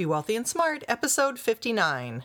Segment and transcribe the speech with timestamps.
[0.00, 2.24] Be Wealthy and Smart, episode 59.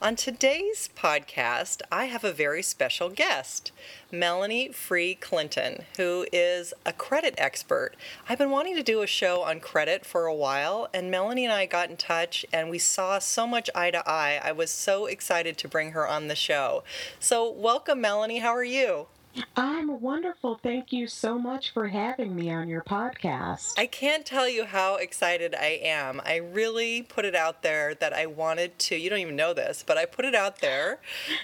[0.00, 3.72] On today's podcast, I have a very special guest,
[4.12, 7.96] Melanie Free Clinton, who is a credit expert.
[8.28, 11.52] I've been wanting to do a show on credit for a while, and Melanie and
[11.52, 14.40] I got in touch and we saw so much eye to eye.
[14.40, 16.84] I was so excited to bring her on the show.
[17.18, 18.38] So, welcome, Melanie.
[18.38, 19.08] How are you?
[19.56, 20.58] I'm wonderful.
[20.62, 23.72] Thank you so much for having me on your podcast.
[23.76, 26.20] I can't tell you how excited I am.
[26.24, 29.84] I really put it out there that I wanted to, you don't even know this,
[29.86, 31.00] but I put it out there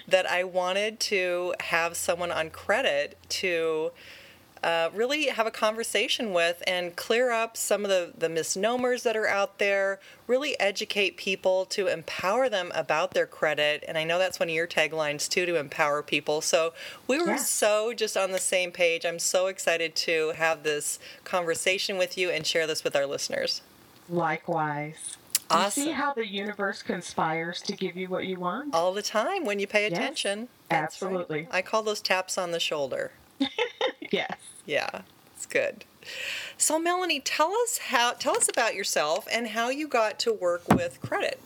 [0.07, 3.91] that I wanted to have someone on credit to
[4.65, 9.15] uh, really have a conversation with and clear up some of the, the misnomers that
[9.15, 13.83] are out there, really educate people to empower them about their credit.
[13.87, 16.41] And I know that's one of your taglines too, to empower people.
[16.41, 16.73] So
[17.07, 17.35] we were Yeah.
[17.37, 19.05] so just on the same page.
[19.05, 23.61] I'm so excited to have this conversation with you and share this with our listeners.
[24.09, 25.17] Likewise.
[25.51, 25.83] Awesome.
[25.83, 28.73] You see how the universe conspires to give you what you want?
[28.73, 30.39] All the time when you pay Yes, attention.
[30.71, 30.81] Right.
[30.81, 31.47] absolutely.
[31.51, 33.11] I call those taps on the shoulder.
[34.11, 34.37] Yes.
[34.65, 35.01] Yeah,
[35.35, 35.85] it's good.
[36.57, 40.67] So Melanie, tell us how tell us about yourself and how you got to work
[40.69, 41.39] with credit.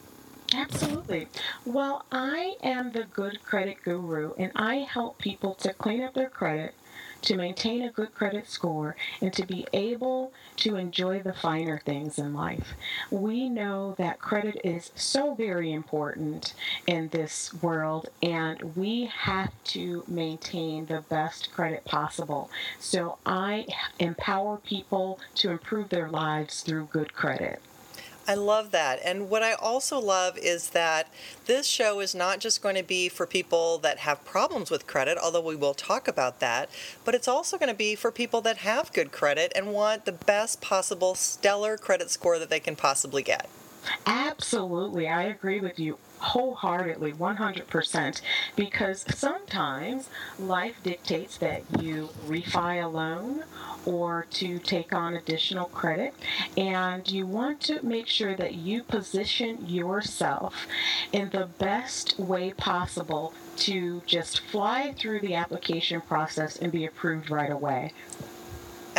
[0.53, 1.28] Absolutely.
[1.66, 6.30] Well, I am the good credit guru, and I help people to clean up their
[6.30, 6.73] credit,
[7.22, 12.18] to maintain a good credit score, and to be able to enjoy the finer things
[12.18, 12.74] in life.
[13.12, 16.53] We know that credit is so very important
[16.88, 22.50] in this world, and we have to maintain the best credit possible.
[22.80, 23.68] So I
[24.00, 27.62] empower people to improve their lives through good credit.
[28.29, 29.00] I love that.
[29.03, 31.07] And what I also love is that
[31.47, 35.17] this show is not just going to be for people that have problems with credit,
[35.17, 36.69] although we will talk about that,
[37.03, 40.12] but it's also going to be for people that have good credit and want the
[40.12, 43.50] best possible stellar credit score that they can possibly get.
[44.06, 48.22] Absolutely, I agree with you wholeheartedly, 100%,
[48.56, 53.44] because sometimes life dictates that you refi a loan
[53.85, 56.13] or to take on additional credit,
[56.57, 60.68] and you want to make sure that you position yourself
[61.12, 67.30] in the best way possible to just fly through the application process and be approved
[67.30, 67.94] right away.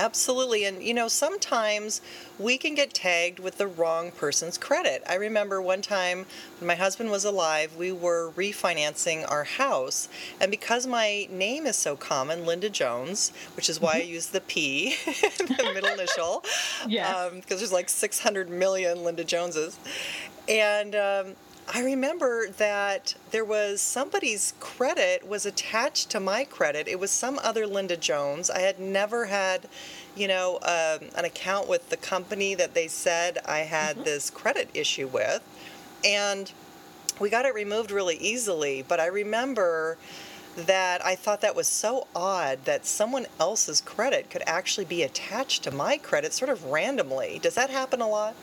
[0.00, 0.64] Absolutely.
[0.64, 2.00] And, you know, sometimes
[2.38, 5.02] we can get tagged with the wrong person's credit.
[5.06, 6.24] I remember one time
[6.58, 10.08] when my husband was alive, we were refinancing our house.
[10.40, 14.40] And because my name is so common, Linda Jones, which is why I use the
[14.40, 16.44] P, the middle initial,
[16.88, 17.30] Yes.
[17.34, 19.78] because there's like 600 million Linda Joneses.
[20.48, 21.36] And, um,
[21.72, 26.88] I remember that there was somebody's credit was attached to my credit.
[26.88, 28.50] It was some other Linda Jones.
[28.50, 29.68] I had never had,
[30.16, 34.68] you know, um, an account with the company that they said I had this credit
[34.74, 35.42] issue with,
[36.04, 36.50] and
[37.20, 38.82] we got it removed really easily.
[38.82, 39.96] But I remember
[40.56, 45.62] that I thought that was so odd that someone else's credit could actually be attached
[45.64, 47.38] to my credit sort of randomly.
[47.42, 48.34] Does that happen a lot?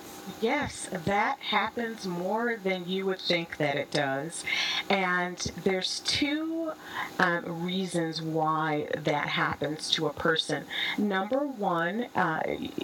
[0.42, 4.44] Yes, that happens more than you would think that it does.
[4.90, 6.72] And there's two
[7.20, 10.66] um, reasons why that happens to a person.
[10.98, 12.42] Number one, uh,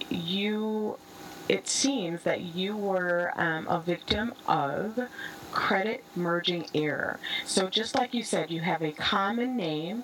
[0.08, 0.98] you.
[1.46, 4.98] It seems that you were um, a victim of
[5.54, 7.18] credit merging error.
[7.46, 10.02] So, just like you said, you have a common name,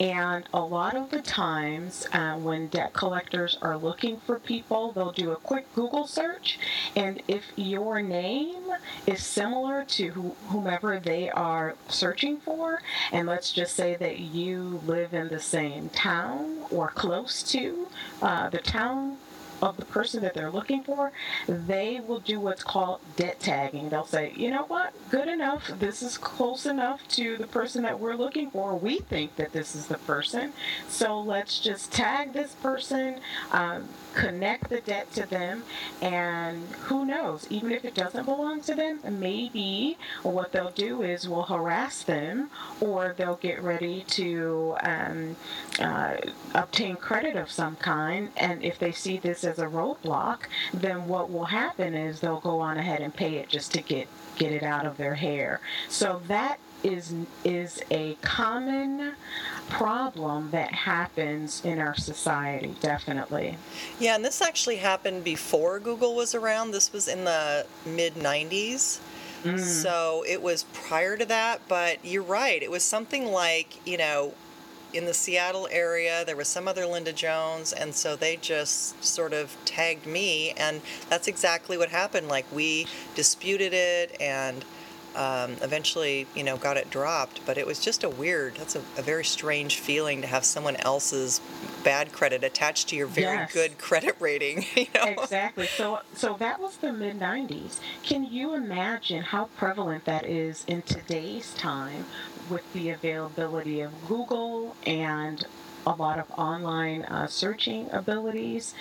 [0.00, 5.12] and a lot of the times uh, when debt collectors are looking for people, they'll
[5.12, 6.58] do a quick Google search,
[6.96, 8.64] and if your name
[9.06, 12.82] is similar to who- whomever they are searching for,
[13.12, 17.86] and let's just say that you live in the same town or close to
[18.22, 19.18] uh, the town
[19.62, 21.12] of the person that they're looking for,
[21.48, 23.88] they will do what's called debt tagging.
[23.88, 25.70] They'll say, you know what, good enough.
[25.78, 28.76] This is close enough to the person that we're looking for.
[28.76, 30.52] We think that this is the person.
[30.88, 33.20] So let's just tag this person,
[33.52, 35.62] um, connect the debt to them,
[36.00, 41.28] and who knows, even if it doesn't belong to them, maybe what they'll do is
[41.28, 45.36] we'll harass them or they'll get ready to um,
[45.78, 46.16] uh,
[46.54, 48.30] obtain credit of some kind.
[48.36, 50.40] And if they see this as a roadblock,
[50.72, 54.08] then what will happen is they'll go on ahead and pay it just to get
[54.36, 55.60] get it out of their hair.
[55.88, 57.12] So that is
[57.44, 59.12] is a common
[59.68, 63.56] problem that happens in our society definitely
[63.98, 66.70] Yeah, and this actually happened before Google was around.
[66.70, 69.00] This was in the mid 90s.
[69.44, 69.60] Mm.
[69.60, 72.62] So it was prior to that, but you're right.
[72.62, 74.34] It was something like, you know,
[74.92, 79.32] in the Seattle area, there was some other Linda Jones, and so they just sort
[79.32, 80.80] of tagged me, and
[81.10, 82.28] that's exactly what happened.
[82.28, 84.64] Like, we disputed it and
[85.16, 88.80] um, eventually, you know, got it dropped, but it was just a weird, that's a,
[88.98, 91.40] a very strange feeling to have someone else's
[91.82, 93.52] bad credit attached to your very Yes.
[93.52, 95.04] good credit rating, you know?
[95.04, 100.64] exactly so so that was the mid 90s can you imagine how prevalent that is
[100.66, 102.04] in today's time
[102.50, 105.46] with the availability of google and
[105.86, 108.74] a lot of online uh, searching abilities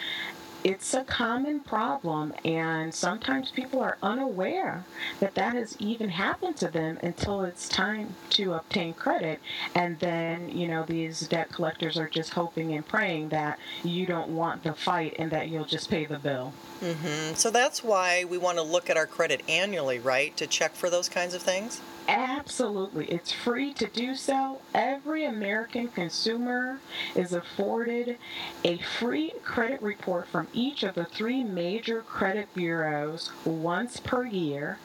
[0.65, 4.83] it's a common problem and sometimes people are unaware
[5.19, 9.39] that that has even happened to them until it's time to obtain credit
[9.75, 14.29] and then you know these debt collectors are just hoping and praying that you don't
[14.29, 16.51] want the fight and that you'll just pay the bill
[16.81, 17.35] Mm-hmm.
[17.35, 20.35] So that's why we want to look at our credit annually, right?
[20.37, 21.81] To check for those kinds of things?
[22.07, 23.05] Absolutely.
[23.05, 24.59] It's free to do so.
[24.73, 26.79] Every American consumer
[27.15, 28.17] is afforded
[28.63, 34.77] a free credit report from each of the three major credit bureaus once per year.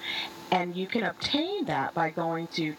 [0.51, 2.75] And you can obtain that by going to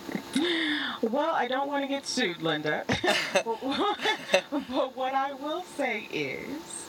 [1.10, 2.84] Well, I don't want to get sued, Linda.
[3.44, 6.88] but what I will say is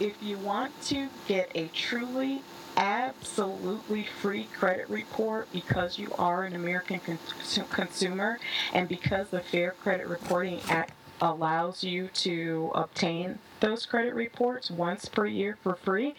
[0.00, 2.42] if you want to get a truly
[2.76, 8.38] absolutely free credit report because you are an American cons- consumer
[8.72, 15.06] and because the Fair Credit Reporting Act allows you to obtain those credit reports once
[15.06, 16.14] per year for free,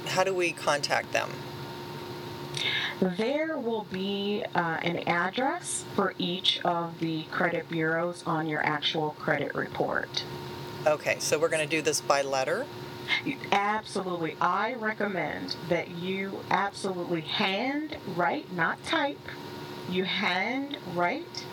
[0.06, 1.30] how do we contact them?
[3.00, 9.10] There will be uh, an address for each of the credit bureaus on your actual
[9.18, 10.24] credit report.
[10.86, 12.66] Okay, so we're going to do this by letter.
[13.52, 14.36] Absolutely.
[14.40, 19.20] I recommend that you absolutely hand write, not type.
[19.90, 21.44] You hand write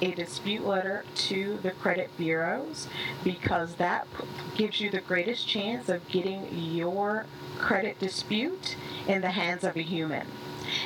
[0.00, 2.88] a dispute letter to the credit bureaus
[3.22, 4.08] because that
[4.56, 7.24] gives you the greatest chance of getting your
[7.58, 10.26] credit dispute in the hands of a human.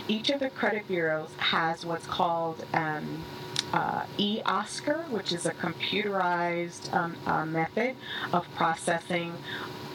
[0.07, 3.25] Each of the credit bureaus has what's called um,
[3.73, 7.97] uh, e-Oscar, which is a computerized um, uh, method
[8.33, 9.33] of processing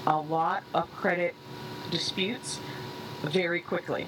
[0.08, 1.36] a lot of credit
[1.90, 2.60] disputes
[3.24, 4.08] very quickly.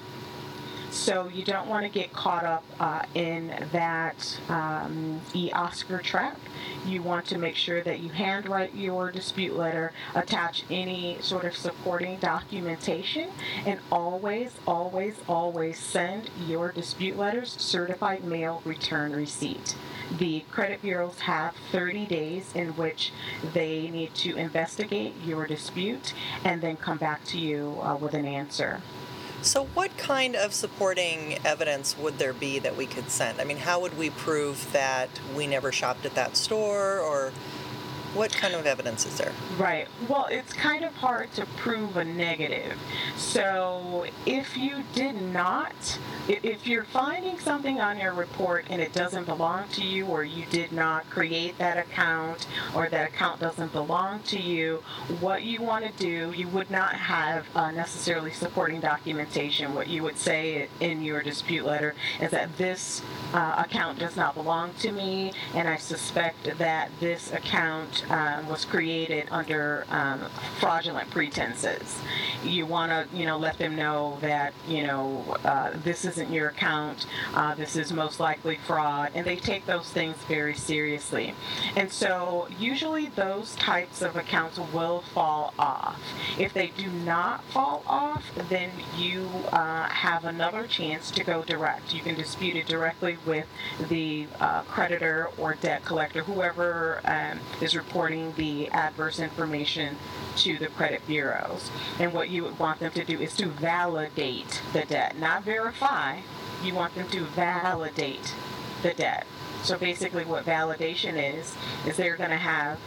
[0.90, 6.38] So you don't want to get caught up uh, in that um, e-Oscar trap.
[6.86, 11.56] You want to make sure that you handwrite your dispute letter, attach any sort of
[11.56, 13.30] supporting documentation,
[13.66, 19.74] and always, always, always send your dispute letters certified mail return receipt.
[20.18, 23.12] The credit bureaus have 30 days in which
[23.52, 28.24] they need to investigate your dispute and then come back to you uh, with an
[28.24, 28.80] answer.
[29.42, 33.42] So, what kind of supporting evidence would there be that we could send?
[33.42, 37.30] I mean, how would we prove that we never shopped at that store, or
[38.14, 39.32] what kind of evidence is there?
[39.58, 39.88] Right.
[40.08, 42.78] Well, it's kind of hard to prove a negative.
[43.16, 49.26] So if you did not, if you're finding something on your report and it doesn't
[49.26, 54.20] belong to you, or you did not create that account, or that account doesn't belong
[54.24, 54.82] to you,
[55.20, 59.74] what you want to do, you would not have uh, necessarily supporting documentation.
[59.74, 63.02] What you would say in your dispute letter is that this
[63.32, 68.64] uh, account does not belong to me, and I suspect that this account um, was
[68.64, 70.20] created under um,
[70.60, 71.98] fraudulent pretenses.
[72.44, 76.48] You want to, you know, let them know that, you know, uh, this isn't your
[76.48, 77.06] account.
[77.32, 81.34] Uh, this is most likely fraud, and they take those things very seriously.
[81.76, 85.98] And so, usually, those types of accounts will fall off.
[86.38, 91.94] If they do not fall off, then you uh, have another chance to go direct.
[91.94, 93.46] You can dispute it directly with
[93.88, 99.96] the uh, creditor or debt collector, whoever um, is reporting the adverse information
[100.36, 101.70] to the credit bureaus.
[102.00, 106.18] And what you would want them to do is to validate the debt, not verify.
[106.62, 108.34] You want them to validate
[108.82, 109.26] the debt.
[109.62, 111.54] So basically, what validation is,
[111.86, 112.78] is they're going to have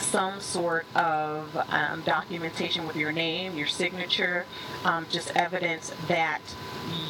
[0.00, 4.46] some sort of um, documentation with your name, your signature,
[4.84, 6.40] um, just evidence that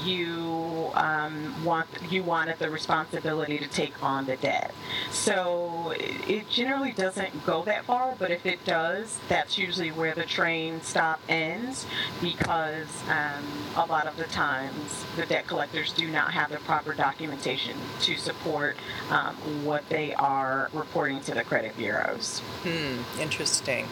[0.05, 0.56] you
[0.97, 4.75] um, want you wanted the responsibility to take on the debt.
[5.11, 10.25] So it, generally doesn't go that far, but if it does, that's usually where the
[10.25, 11.87] train stop ends
[12.23, 13.45] because um,
[13.77, 18.17] a lot of the times the debt collectors do not have the proper documentation to
[18.17, 18.77] support
[19.11, 19.35] um,
[19.65, 22.41] what they are reporting to the credit bureaus.
[22.63, 23.87] Hmm, interesting.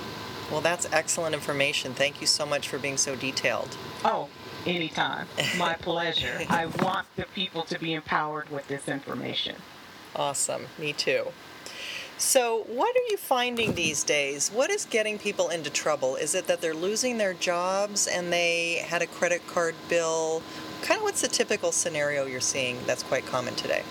[0.50, 1.94] Well, that's excellent information.
[1.94, 3.76] Thank you so much for being so detailed.
[4.04, 4.28] Oh,
[4.66, 5.26] anytime.
[5.58, 6.40] My pleasure.
[6.48, 9.56] I want the people to be empowered with this information.
[10.16, 10.66] Awesome.
[10.78, 11.32] Me too.
[12.16, 14.48] So, what are you finding these days?
[14.50, 16.14] What is getting people into trouble?
[16.14, 20.40] Is it that they're losing their jobs and they had a credit card bill?
[20.82, 23.82] Kind of what's the typical scenario you're seeing that's quite common today?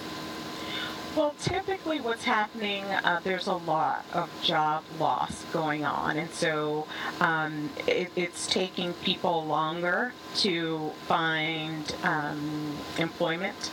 [1.15, 6.17] Well, typically what's happening, uh, there's a lot of job loss going on.
[6.17, 6.88] And so
[7.20, 13.72] um, it, it's taking people longer to find um, employment.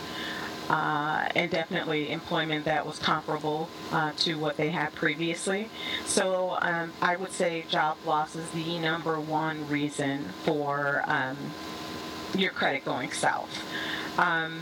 [0.68, 5.68] Uh, and definitely employment that was comparable uh, to what they had previously.
[6.04, 11.37] So um, I would say job loss is the number one reason for um,
[12.37, 13.64] your credit going south.
[14.16, 14.61] Um,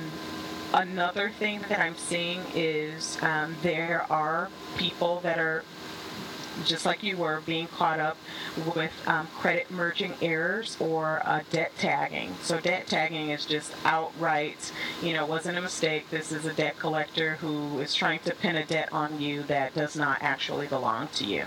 [0.72, 5.64] another thing that I'm seeing is um, there are people that are
[6.64, 8.16] just like you were being caught up
[8.74, 12.34] with um, credit merging errors or uh, debt tagging.
[12.42, 14.72] So debt tagging is just outright,
[15.02, 16.10] you know, wasn't a mistake.
[16.10, 19.74] This is a debt collector who is trying to pin a debt on you that
[19.74, 21.46] does not actually belong to you.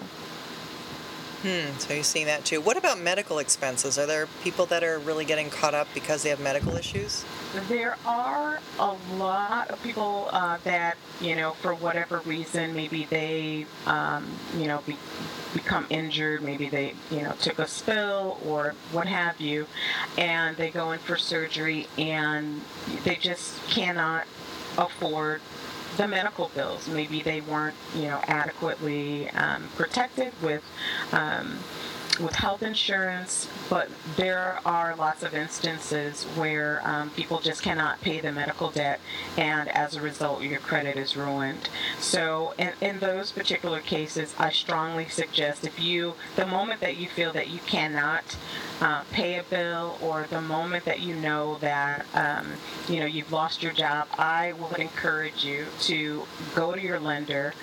[1.41, 2.61] Hmm, so you're seeing that too.
[2.61, 3.97] What about medical expenses?
[3.97, 7.25] Are there people that are really getting caught up because they have medical issues?
[7.67, 13.65] There are a lot of people uh, that, you know, for whatever reason, maybe they,
[13.87, 14.95] um, you know, be,
[15.55, 19.65] become injured, maybe they, you know, took a spill or what have you,
[20.19, 22.61] and they go in for surgery and
[23.03, 24.27] they just cannot
[24.77, 25.41] afford
[25.97, 26.87] the medical bills.
[26.87, 30.63] Maybe they weren't, you know, adequately um, protected with
[31.11, 31.59] um,
[32.19, 38.19] with health insurance, but there are lots of instances where um, people just cannot pay
[38.19, 38.99] the medical debt,
[39.37, 41.69] and as a result, your credit is ruined.
[41.99, 47.07] So, in, in those particular cases, I strongly suggest if you, the moment that you
[47.07, 48.35] feel that you cannot
[48.81, 52.47] uh, pay a bill, or the moment that you know that um,
[52.89, 56.23] you know you've lost your job, I would encourage you to
[56.55, 57.53] go to your lender.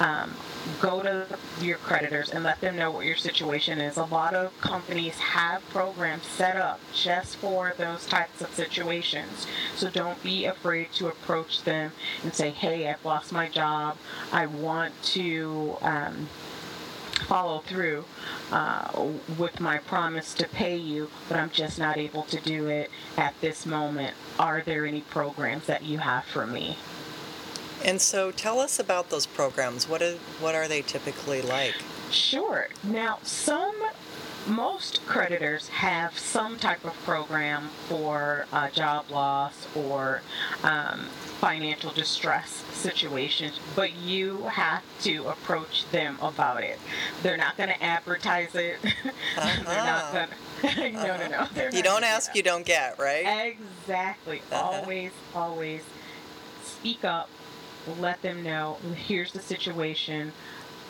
[0.00, 0.34] Um,
[0.80, 1.26] go to
[1.60, 3.96] your creditors and let them know what your situation is.
[3.96, 9.46] A lot of companies have programs set up just for those types of situations.
[9.76, 11.92] So don't be afraid to approach them
[12.22, 13.96] and say, hey, I've lost my job.
[14.32, 15.76] I want to.
[15.80, 16.28] Um,
[17.22, 18.04] follow through
[18.52, 22.90] uh, with my promise to pay you, but I'm just not able to do it
[23.16, 24.14] at this moment.
[24.38, 26.76] Are there any programs that you have for me?
[27.84, 29.88] And so tell us about those programs.
[29.88, 31.74] What, is, what are they typically like?
[32.10, 32.68] Sure.
[32.82, 33.76] Now, some,
[34.46, 40.22] most creditors have some type of program for uh, job loss or
[40.64, 41.06] um,
[41.40, 46.78] financial distress situations, but you have to approach them about it.
[47.22, 48.76] They're not going to advertise it.
[49.36, 50.28] They're not going
[50.74, 50.90] to.
[50.92, 51.46] no, no, no.
[51.54, 51.76] They're Uh-huh.
[51.76, 53.56] You don't ask, you don't get, right?
[53.56, 54.42] Exactly.
[54.50, 54.80] Uh-huh.
[54.80, 55.82] Always, always
[56.64, 57.28] speak up.
[58.00, 58.76] Let them know.
[59.06, 60.32] Here's the situation.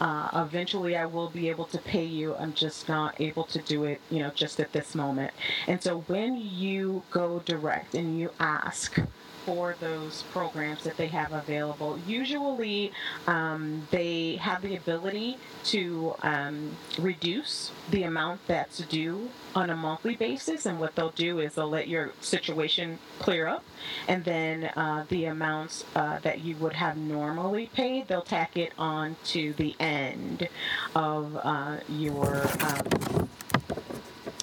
[0.00, 2.35] Uh, eventually, I will be able to pay you.
[2.37, 5.33] I'm just not able to do it, you know, just at this moment.
[5.67, 8.99] And so, when you go direct and you ask
[9.49, 12.93] for those programs that they have available, usually
[13.26, 20.14] um, they have the ability to um, reduce the amount that's due on a monthly
[20.17, 20.67] basis.
[20.67, 23.64] And what they'll do is they'll let your situation clear up,
[24.07, 28.75] and then uh, the amounts uh, that you would have normally paid, they'll tack it
[28.78, 30.47] on to the end
[30.95, 32.47] of uh, your.
[32.61, 33.31] Um,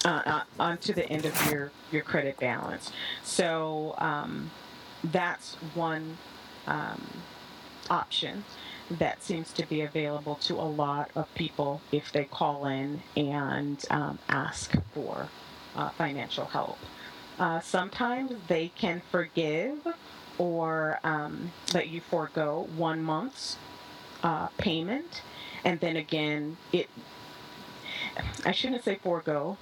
[0.04, 2.92] uh, uh, onto the end of your, your credit balance.
[3.24, 4.52] So um,
[5.04, 6.18] that's one
[6.66, 7.02] um,
[7.90, 8.44] option
[8.90, 13.84] that seems to be available to a lot of people if they call in and
[13.90, 15.28] um, ask for
[15.74, 16.78] uh, financial help.
[17.38, 19.86] Uh, sometimes they can forgive
[20.38, 23.56] or um, let you forego one month's
[24.22, 25.22] uh, payment,
[25.64, 26.88] and then again, it.
[28.44, 29.58] I shouldn't say forego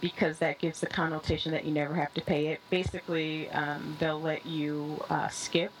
[0.00, 2.60] because that gives the connotation that you never have to pay it.
[2.70, 5.72] Basically, um, they'll let you uh, skip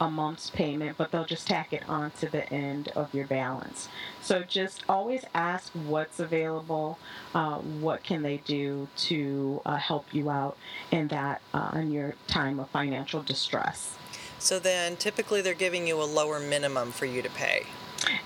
[0.00, 3.88] a month's payment, but they'll just tack it on to the end of your balance.
[4.22, 6.98] So just always ask what's available,
[7.34, 10.56] uh, what can they do to uh, help you out
[10.90, 13.96] in that uh, in your time of financial distress.
[14.38, 17.66] So then typically they're giving you a lower minimum for you to pay.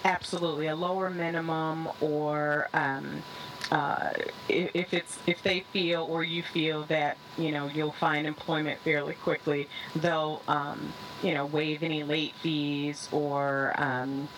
[0.04, 2.68] Absolutely, a lower minimum or.
[2.72, 3.22] Um,
[3.70, 4.10] uh,
[4.48, 9.14] if, it's if they feel or you feel that you know you'll find employment fairly
[9.14, 10.92] quickly, they'll um,
[11.22, 14.28] you know waive any late fees or um,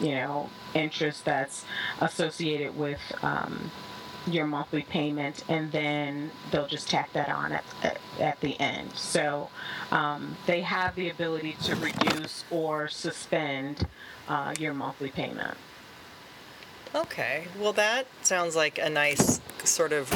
[0.00, 1.64] you know interest that's
[2.00, 3.70] associated with um,
[4.26, 8.94] your monthly payment, and then they'll just tack that on at, at, at the end.
[8.94, 9.50] So
[9.90, 13.86] um, they have the ability to reduce or suspend
[14.28, 15.56] uh, your monthly payment.
[16.94, 20.08] Okay, well that sounds like a nice sort of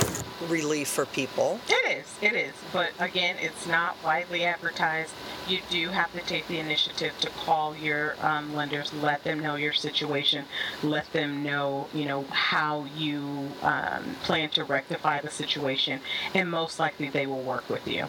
[0.48, 1.58] relief for people.
[1.68, 2.52] It is, it is.
[2.72, 5.12] But again, it's not widely advertised.
[5.48, 9.56] You do have to take the initiative to call your um, lenders, let them know
[9.56, 10.44] your situation,
[10.84, 16.00] let them know, you know, how you um, plan to rectify the situation,
[16.34, 18.06] and most likely they will work with you.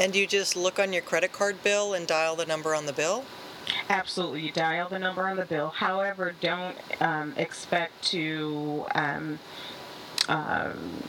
[0.00, 2.92] And you just look on your credit card bill and dial the number on the
[2.92, 3.24] bill?
[3.88, 5.68] Absolutely, you dial the number on the bill.
[5.68, 9.38] However, don't um, expect to um,
[10.28, 11.02] um,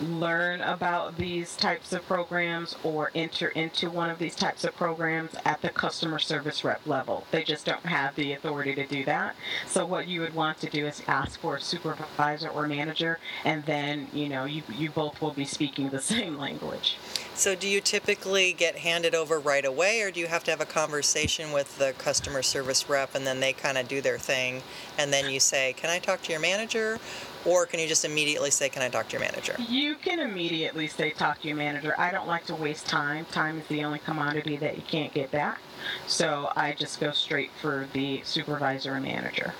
[0.00, 5.30] learn about these types of programs or enter into one of these types of programs
[5.44, 7.26] at the customer service rep level.
[7.30, 9.36] They just don't have the authority to do that.
[9.66, 13.64] So what you would want to do is ask for a supervisor or manager, and
[13.64, 16.96] then you know you you both will be speaking the same language.
[17.36, 20.60] So do you typically get handed over right away or do you have to have
[20.60, 24.62] a conversation with the customer service rep and then they kind of do their thing
[24.98, 27.00] and then you say, "Can I talk to your manager?"
[27.44, 30.86] Or can you just immediately say, "Can I talk to your manager?" You can immediately
[30.86, 31.94] say, talk to your manager.
[31.98, 33.26] I don't like to waste time.
[33.26, 35.60] Time is the only commodity that you can't get back.
[36.06, 39.52] So I just go straight for the supervisor and manager.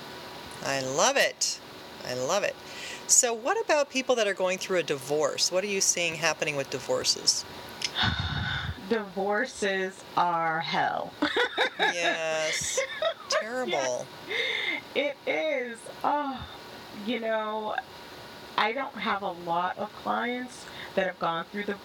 [0.65, 1.59] I love it.
[2.07, 2.55] I love it.
[3.07, 5.51] So what about people that are going through a divorce?
[5.51, 7.45] What are you seeing happening with divorces?
[8.89, 11.11] Divorces are hell.
[11.79, 12.79] Yes.
[13.29, 14.05] Terrible.
[14.93, 15.79] It is.
[16.03, 16.39] Oh,
[17.05, 17.75] you know,
[18.57, 21.75] I don't have a lot of clients that have gone through the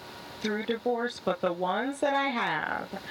[0.41, 3.01] through divorce, but the ones that I have,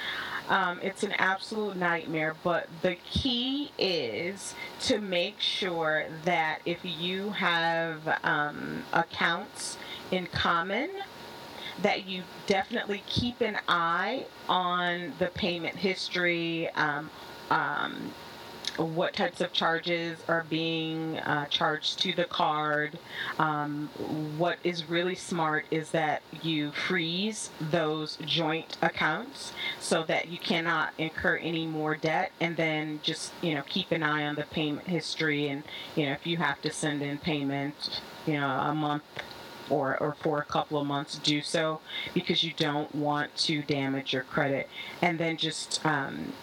[0.49, 2.35] um, it's an absolute nightmare.
[2.43, 9.77] But the key is to make sure that if you have um, accounts
[10.11, 10.89] in common,
[11.81, 16.69] that you definitely keep an eye on the payment history.
[16.71, 17.09] Um,
[17.49, 18.11] um,
[18.77, 22.97] what types of charges are being uh, charged to the card.
[23.37, 23.89] Um,
[24.37, 30.93] what is really smart is that you freeze those joint accounts so that you cannot
[30.97, 34.87] incur any more debt, and then just you know keep an eye on the payment
[34.87, 35.63] history, and
[35.95, 39.03] you know if you have to send in payment, you know a month
[39.71, 41.79] or, or for a couple of months do so
[42.13, 44.69] because you don't want to damage your credit.
[45.01, 46.33] And then just um,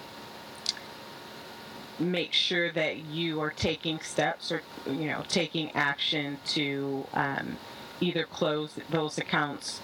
[1.99, 7.57] make sure that you are taking steps or you know taking action to um,
[8.01, 9.81] either close those accounts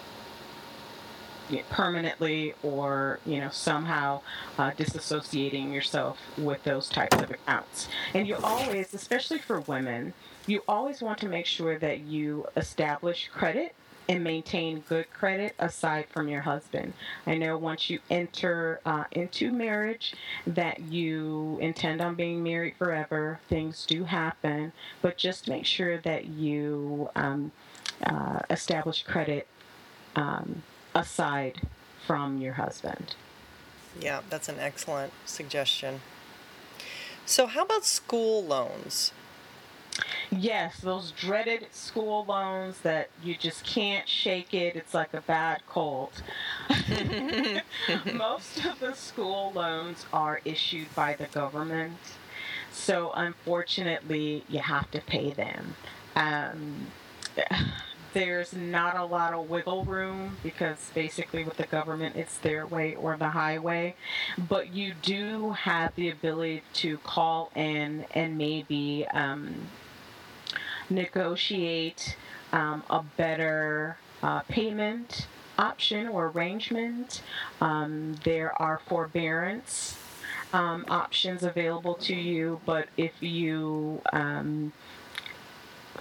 [1.69, 4.21] permanently or you know somehow
[4.59, 7.89] uh, disassociating yourself with those types of accounts.
[8.15, 10.15] And you always especially for women
[10.47, 13.75] you always want to make sure that you establish credit
[14.09, 16.93] and maintain good credit aside from your husband.
[17.27, 20.15] I know once you enter uh, into marriage
[20.47, 23.41] that you intend on being married forever.
[23.49, 27.53] Things do happen, but just make sure that you um,
[28.03, 29.47] uh, establish credit
[30.17, 30.63] um,
[30.95, 31.63] aside
[32.07, 33.15] from your husband.
[33.99, 36.01] Yeah, that's an excellent suggestion.
[37.25, 39.13] So, how about school loans?
[40.31, 44.75] Yes, those dreaded school loans that you just can't shake it.
[44.77, 46.11] It's like a bad cold.
[48.15, 51.99] Most of the school loans are issued by the government.
[52.73, 55.77] So unfortunately, you have to pay them.
[56.17, 56.89] Um,
[58.15, 62.95] there's not a lot of wiggle room because basically with the government it's their way
[62.95, 63.93] or the highway
[64.49, 69.53] but you do have the ability to call in and maybe um,
[70.91, 72.17] negotiate
[72.53, 75.27] um, a better uh, payment
[75.59, 77.23] option or arrangement.
[77.61, 79.99] Um, there are forbearance
[80.53, 84.73] um, options available to you, but if you um,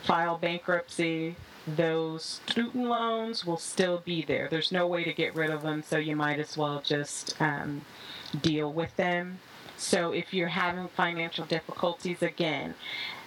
[0.02, 4.48] file bankruptcy, those student loans will still be there.
[4.50, 7.82] There's no way to get rid of them, so you might as well just um,
[8.42, 9.40] deal with them.
[9.78, 12.76] So if you're having financial difficulties, again,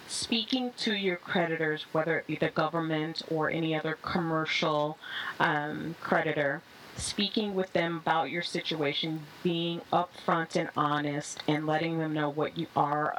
[0.08, 4.98] speaking to your creditors, whether it be the government or any other commercial
[5.40, 6.62] um, creditor,
[6.96, 12.56] speaking with them about your situation, being upfront and honest, and letting them know what
[12.56, 13.18] you are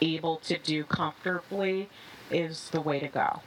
[0.00, 1.88] able to do comfortably
[2.30, 3.40] is the way to go.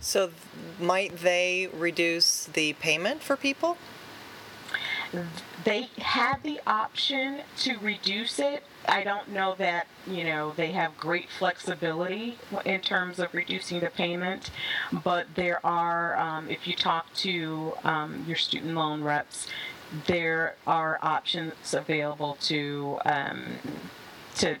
[0.00, 0.38] So, th-
[0.80, 3.78] might they reduce the payment for people?
[5.64, 8.64] They have the option to reduce it.
[8.88, 13.90] I don't know that, you know, they have great flexibility in terms of reducing the
[13.90, 14.50] payment,
[15.04, 19.46] but there are, um, if you talk to um, your student loan reps,
[20.06, 23.58] there are options available to um,
[24.36, 24.56] to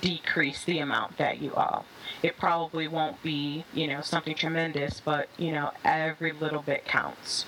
[0.00, 1.84] decrease the amount that you owe.
[2.22, 7.44] It probably won't be, you know, something tremendous, but you know, every little bit counts.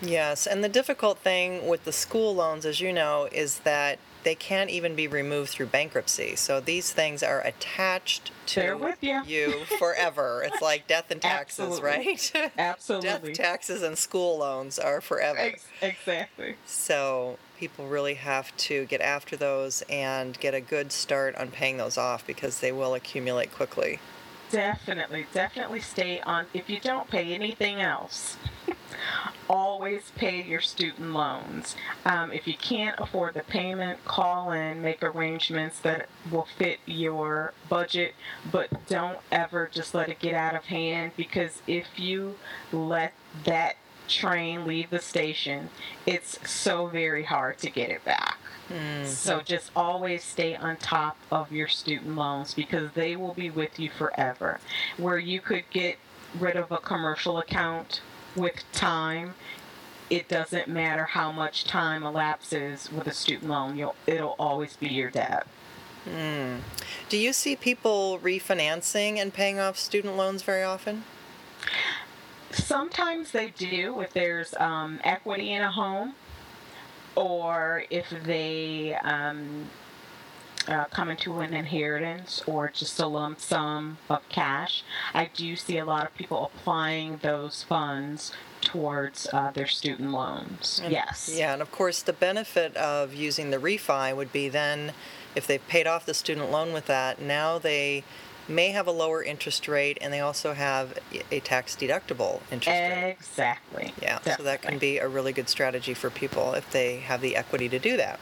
[0.00, 4.34] Yes, and the difficult thing with the school loans, as you know, is that they
[4.34, 6.34] can't even be removed through bankruptcy.
[6.34, 9.22] So these things are attached to ya.
[9.24, 10.42] you forever.
[10.44, 11.88] It's like death and taxes, Absolutely.
[11.88, 12.52] right?
[12.58, 13.32] Absolutely.
[13.34, 15.38] death, taxes, and school loans are forever.
[15.38, 16.56] Ex- exactly.
[16.66, 21.76] So people really have to get after those and get a good start on paying
[21.76, 24.00] those off because they will accumulate quickly.
[24.50, 26.46] Definitely, definitely stay on.
[26.52, 28.36] If you don't pay anything else,
[29.48, 31.76] always pay your student loans.
[32.04, 37.52] Um, if you can't afford the payment, call in, make arrangements that will fit your
[37.68, 38.14] budget,
[38.50, 42.36] but don't ever just let it get out of hand because if you
[42.72, 43.12] let
[43.44, 43.76] that
[44.08, 45.68] train leave the station,
[46.06, 48.38] it's so very hard to get it back.
[49.06, 53.78] So just always stay on top of your student loans because they will be with
[53.78, 54.58] you forever.
[54.96, 55.98] Where you could get
[56.38, 58.00] rid of a commercial account
[58.36, 59.34] with time,
[60.10, 63.76] it doesn't matter how much time elapses with a student loan.
[63.76, 65.46] You'll, it'll always be your debt.
[67.08, 71.02] Do you see people refinancing and paying off student loans very often?
[72.52, 76.14] Sometimes they do if there's um, equity in a home,
[77.16, 79.68] or if they um,
[80.68, 84.82] uh, come into an inheritance or just a lump sum of cash.
[85.14, 90.82] I do see a lot of people applying those funds towards uh, their student loans.
[90.88, 91.32] yes.
[91.32, 94.92] Yeah, and of course, the benefit of using the refi would be then
[95.34, 98.02] if they've paid off the student loan with that, now they
[98.48, 100.98] may have a lower interest rate and they also have
[101.30, 103.16] a tax deductible interest rate.
[103.18, 103.92] Exactly.
[104.00, 107.36] Yeah, so that can be a really good strategy for people if they have the
[107.36, 108.18] equity to do that.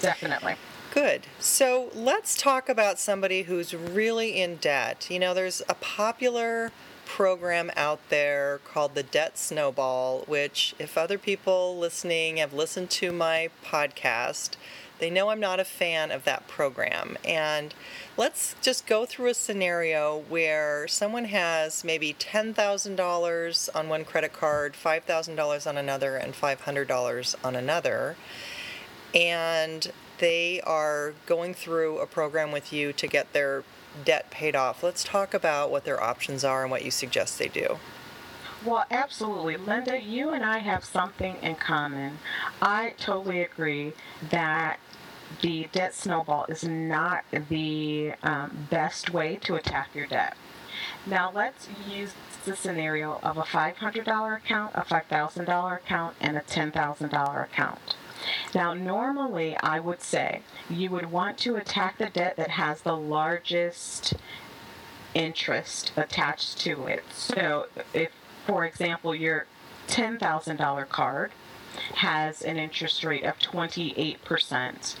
[0.00, 0.56] Definitely.
[0.94, 1.22] Good.
[1.40, 5.08] So let's talk about somebody who's really in debt.
[5.10, 6.70] You know, there's a popular
[7.04, 13.10] program out there called the Debt Snowball, which, if other people listening have listened to
[13.10, 14.50] my podcast,
[15.00, 17.18] they know I'm not a fan of that program.
[17.24, 17.74] And
[18.16, 24.74] let's just go through a scenario where someone has maybe $10,000 on one credit card,
[24.74, 28.14] $5,000 on another, and $500 on another.
[29.12, 33.64] And they are going through a program with you to get their
[34.04, 34.82] debt paid off.
[34.82, 37.78] Let's talk about what their options are and what you suggest they do.
[38.64, 39.56] Well, absolutely.
[39.58, 42.18] Linda, you and I have something in common.
[42.62, 43.92] I totally agree
[44.30, 44.78] that
[45.42, 50.36] the debt snowball is not the um, best way to attack your debt.
[51.06, 57.44] Now, let's use the scenario of a $500 account, a $5,000 account, and a $10,000
[57.44, 57.96] account.
[58.54, 62.96] Now, normally, I would say you would want to attack the debt that has the
[62.96, 64.14] largest
[65.12, 67.04] interest attached to it.
[67.12, 68.10] So, if,
[68.46, 69.46] for example, your
[69.88, 71.32] $10,000 card
[71.94, 74.96] has an interest rate of 28%,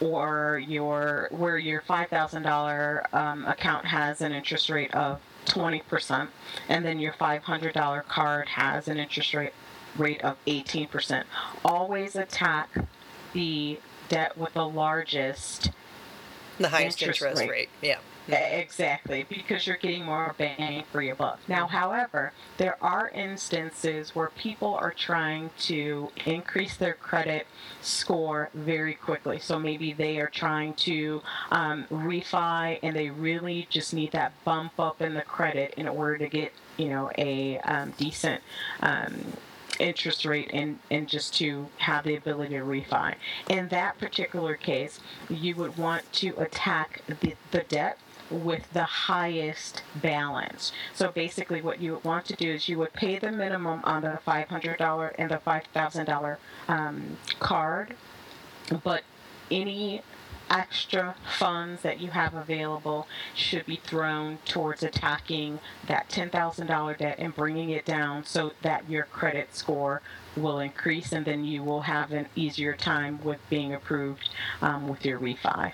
[0.00, 6.28] or your where your $5,000 um, account has an interest rate of 20%,
[6.68, 9.52] and then your $500 card has an interest rate
[9.98, 11.24] rate of 18%.
[11.64, 12.70] Always attack
[13.32, 13.78] the
[14.08, 15.70] debt with the largest
[16.58, 17.50] The highest Interest interest, rate.
[17.50, 17.68] rate.
[17.82, 17.98] Yeah.
[18.28, 21.38] Exactly, because you're getting more bang for your buck.
[21.46, 27.46] Now, however, there are instances where people are trying to increase their credit
[27.80, 29.38] score very quickly.
[29.38, 34.72] So maybe they are trying to um, refi and they really just need that bump
[34.80, 38.42] up in the credit in order to get, you know, a um, decent.
[38.80, 39.34] Um,
[39.80, 43.14] interest rate and, and just to have the ability to refi.
[43.48, 47.98] In that particular case, you would want to attack the, the debt
[48.30, 50.72] with the highest balance.
[50.94, 54.02] So basically, what you would want to do is you would pay the minimum on
[54.02, 56.36] the $500 and the $5,000
[56.68, 57.94] um, card,
[58.82, 59.02] but
[59.50, 60.02] any
[60.50, 67.34] extra funds that you have available should be thrown towards attacking that $10,000 debt and
[67.34, 70.02] bringing it down so that your credit score
[70.36, 74.28] will increase and then you will have an easier time with being approved
[74.60, 75.72] um, with your refi.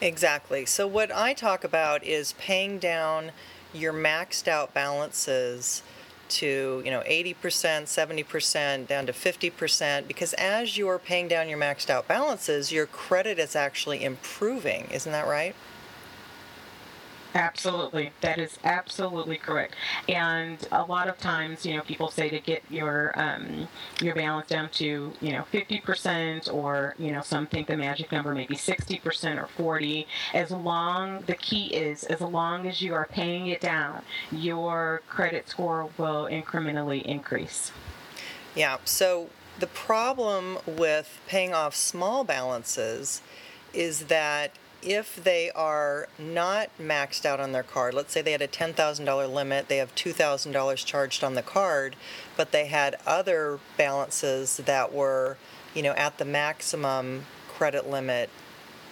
[0.00, 0.66] Exactly.
[0.66, 3.30] So what I talk about is paying down
[3.72, 5.82] your maxed out balances
[6.28, 11.90] to, you know, 80%, 70%, down to 50% because as you're paying down your maxed
[11.90, 14.88] out balances, your credit is actually improving.
[14.92, 15.54] Isn't that right?
[17.34, 18.12] Absolutely.
[18.20, 19.74] That is absolutely correct.
[20.08, 23.66] And a lot of times, you know, people say to get your um,
[24.00, 28.32] your balance down to, you know, 50% or, you know, some think the magic number
[28.34, 30.06] may be 60% or 40.
[30.32, 35.48] As long, the key is, as long as you are paying it down, your credit
[35.48, 37.72] score will incrementally increase.
[38.54, 38.78] Yeah.
[38.84, 43.22] So the problem with paying off small balances
[43.72, 44.52] is that
[44.84, 49.32] if they are not maxed out on their card, let's say they had a $10,000
[49.32, 51.96] limit, they have $2,000 charged on the card,
[52.36, 55.36] but they had other balances that were,
[55.74, 58.30] you know, at the maximum credit limit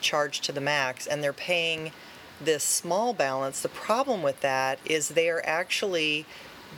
[0.01, 1.93] charged to the max and they're paying
[2.41, 6.27] this small balance, the problem with that is they are actually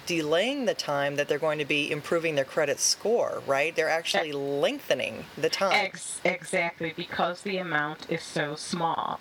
[0.06, 3.74] delaying the time that they're going to be improving their credit score, right?
[3.74, 5.72] They're actually lengthening the time.
[5.72, 9.20] Ex- exactly, because the amount is so small.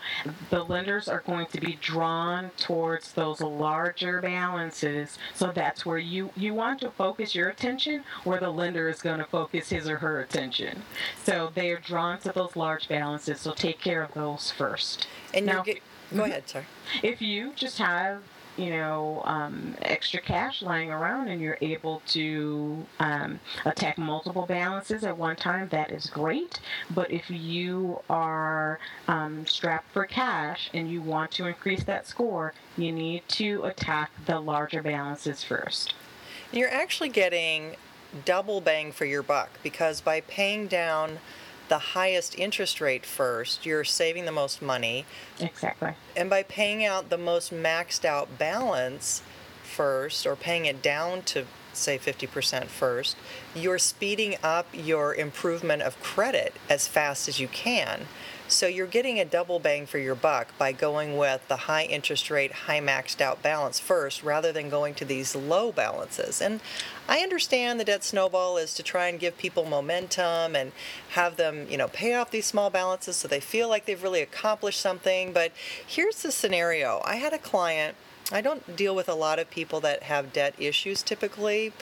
[0.50, 5.18] The lenders are going to be drawn towards those larger balances.
[5.34, 9.20] So that's where you, you want to focus your attention, where the lender is going
[9.20, 10.84] to focus his or her attention.
[11.24, 13.40] So they are drawn to those large balances.
[13.42, 15.08] So take care of those first.
[15.34, 15.80] And Now- get,
[16.16, 16.66] go ahead, sorry.
[17.02, 18.22] if you just have
[18.58, 25.04] you know um, extra cash lying around and you're able to um, attack multiple balances
[25.04, 26.60] at one time that is great.
[26.94, 32.54] But if you are um, strapped for cash and you want to increase that score
[32.78, 35.94] you need to attack the larger balances first.
[36.52, 37.76] You're actually getting
[38.26, 41.20] double bang for your buck because by paying down
[41.70, 45.06] the highest interest rate first, you're saving the most money.
[45.40, 49.22] exactly And by paying out the most maxed out balance
[49.64, 53.18] first or paying it down to say 50% first,
[53.56, 58.08] you're speeding up your improvement of credit as fast as you can.
[58.48, 62.30] So you're getting a double bang for your buck by going with the high interest
[62.30, 66.42] rate, high maxed out balance first rather than going to these low balances.
[66.42, 66.60] And
[67.08, 70.72] I understand the debt snowball is to try and give people momentum and
[71.12, 74.22] have them, you know, pay off these small balances so they feel like they've really
[74.22, 75.34] accomplished something.
[75.34, 75.52] But
[75.86, 77.02] here's the scenario.
[77.06, 77.96] I had a client
[78.32, 81.74] I don't deal with a lot of people that have debt issues typically,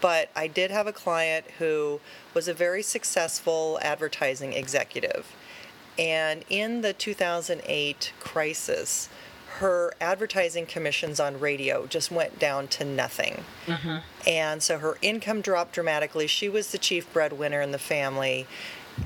[0.00, 2.00] but I did have a client who
[2.34, 5.26] was a very successful advertising executive.
[5.98, 9.08] And in the 2008 crisis,
[9.58, 13.44] her advertising commissions on radio just went down to nothing.
[13.66, 13.96] Mm-hmm.
[14.26, 16.28] And so her income dropped dramatically.
[16.28, 18.46] She was the chief breadwinner in the family,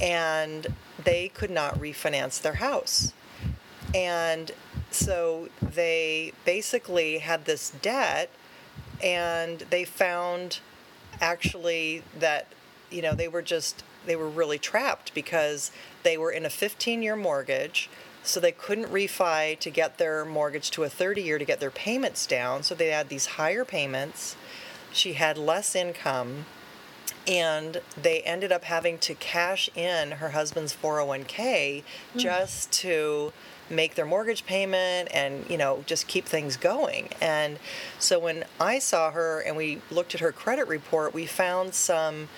[0.01, 3.15] and they could not refinance their house.
[3.95, 4.51] And
[4.91, 8.29] so they basically had this debt,
[9.03, 10.61] and they found
[11.21, 12.49] actually that,
[12.91, 15.71] you know, they were just, they were really trapped because
[16.03, 17.89] they were in a 15 year mortgage.
[18.25, 21.73] So they couldn't refi to get their mortgage to a 30 year to get their
[21.73, 22.63] payments down.
[22.63, 24.37] So they had these higher payments.
[24.93, 26.47] She had less income
[27.27, 32.19] and they ended up having to cash in her husband's 401k hmm.
[32.19, 33.33] just to
[33.71, 37.59] make their mortgage payment and you know just keep things going and
[37.99, 42.29] so when i saw her and we looked at her credit report we found some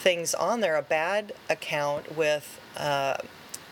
[0.00, 3.16] things on there a bad account with uh,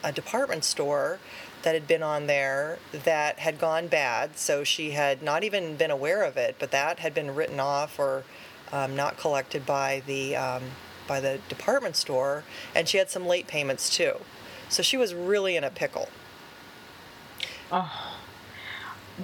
[0.04, 1.18] a department store
[1.62, 5.90] that had been on there that had gone bad so she had not even been
[5.90, 8.24] aware of it but that had been written off or
[8.72, 10.62] um, not collected by the um,
[11.06, 14.20] by the department store, and she had some late payments too.
[14.68, 16.08] So she was really in a pickle.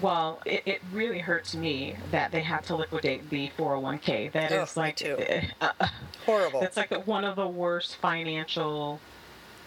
[0.02, 4.32] Well, it, it really hurts me that they have to liquidate the 401k.
[4.32, 5.16] That Oh, is like too.
[5.60, 5.88] uh, uh,
[6.26, 6.60] Horrible.
[6.60, 9.00] that's like one of the worst financial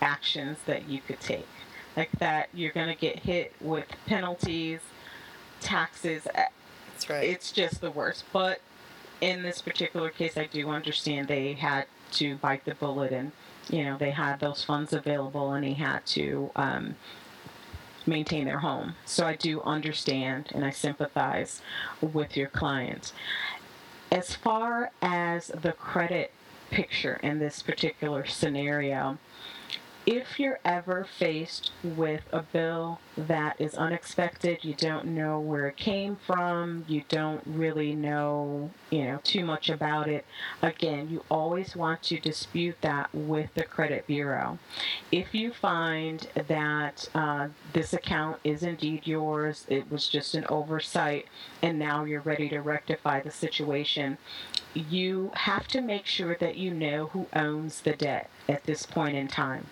[0.02, 1.48] actions that you could take.
[1.96, 4.82] Like that, you're gonna get hit with penalties,
[5.62, 6.28] taxes.
[6.28, 6.44] uh,
[6.92, 7.24] That's right.
[7.24, 8.26] It's just the worst.
[8.34, 8.60] But
[9.22, 13.32] in this particular case, I do understand they had to bite the bullet and,
[13.70, 16.96] you know, they had those funds available and they had to um,
[18.08, 18.96] maintain their home.
[19.06, 21.62] So I do understand and I sympathize
[22.02, 23.14] with your client.
[24.12, 26.32] As far as the credit
[26.72, 29.18] picture in this particular scenario,
[30.08, 35.76] if you're ever faced with a bill that is unexpected, you don't know where it
[35.76, 40.26] came from, you don't really know, you know, too much about it,
[40.62, 44.58] again, you always want to dispute that with the credit bureau.
[45.12, 51.26] If you find that uh, this account is indeed yours, it was just an oversight,
[51.62, 54.18] and now you're ready to rectify the situation,
[54.74, 59.18] you have to make sure that you know who owns the debt at this point
[59.18, 59.66] in time.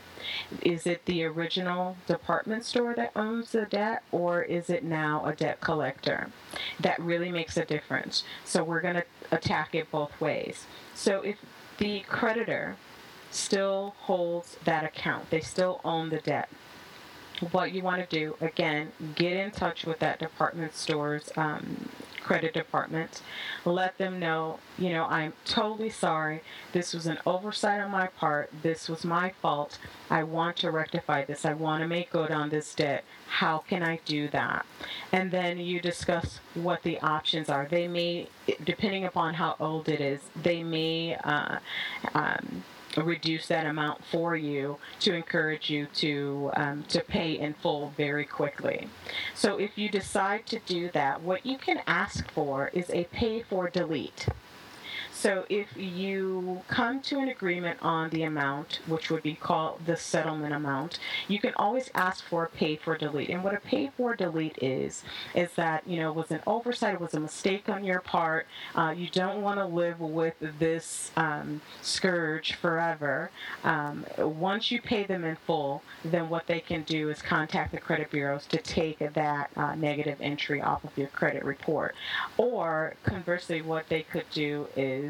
[0.61, 5.33] Is it the original department store that owns the debt, or is it now a
[5.33, 6.29] debt collector?
[6.79, 8.23] That really makes a difference.
[8.43, 10.65] So we're going to attack it both ways.
[10.93, 11.37] So if
[11.77, 12.77] the creditor
[13.31, 16.49] still holds that account, they still own the debt.
[17.51, 21.89] What you want to do, again, get in touch with that department store's um,
[22.25, 23.21] credit department.
[23.65, 26.41] Let them know, you know, I'm totally sorry.
[26.73, 28.49] This was an oversight on my part.
[28.63, 29.77] This was my fault.
[30.09, 31.45] I want to rectify this.
[31.45, 33.03] I want to make good on this debt.
[33.27, 34.65] How can I do that?
[35.11, 37.67] And then you discuss what the options are.
[37.69, 38.27] They may,
[38.63, 41.59] depending upon how old it is, they may uh,
[42.15, 42.63] um,
[43.03, 48.25] reduce that amount for you to encourage you to um, to pay in full very
[48.25, 48.87] quickly.
[49.33, 53.43] So if you decide to do that, what you can ask for is a pay
[53.43, 54.27] for delete.
[55.15, 59.95] So if you come to an agreement on the amount, which would be called the
[59.95, 60.99] settlement amount,
[61.29, 63.29] you can always ask for a pay for delete.
[63.29, 66.95] And what a pay for delete is, is that, you know, it was an oversight,
[66.95, 68.45] it was a mistake on your part.
[68.75, 73.31] Uh, you don't want to live with this um, scourge forever.
[73.63, 77.79] Um, once you pay them in full, then what they can do is contact the
[77.79, 81.95] credit bureaus to take that uh, negative entry off of your credit report.
[82.37, 85.04] Or conversely, what they could do is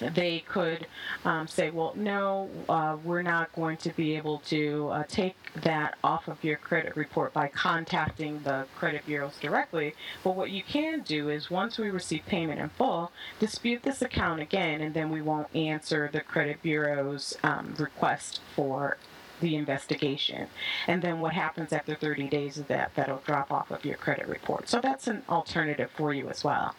[0.00, 0.86] they could
[1.24, 5.96] um, say, well, no, uh, we're not going to be able to uh, take that
[6.02, 9.94] off of your credit report by contacting the credit bureaus directly.
[10.22, 14.40] But what you can do is once we receive payment in full, dispute this account
[14.40, 18.96] again, and then we won't answer the credit bureau's um, request for
[19.40, 20.48] the investigation.
[20.86, 24.26] And then what happens after 30 days of that, that'll drop off of your credit
[24.28, 24.68] report.
[24.68, 26.74] So that's an alternative for you as well.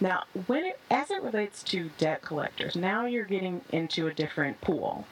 [0.00, 4.60] Now, when it, as it relates to debt collectors, now you're getting into a different
[4.60, 5.06] pool.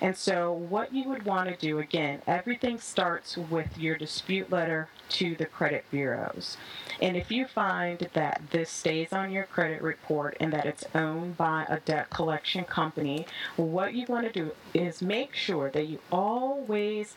[0.00, 4.88] And so, what you would want to do again, everything starts with your dispute letter
[5.10, 6.56] to the credit bureaus.
[7.00, 11.36] And if you find that this stays on your credit report and that it's owned
[11.36, 16.00] by a debt collection company, what you want to do is make sure that you
[16.10, 17.14] always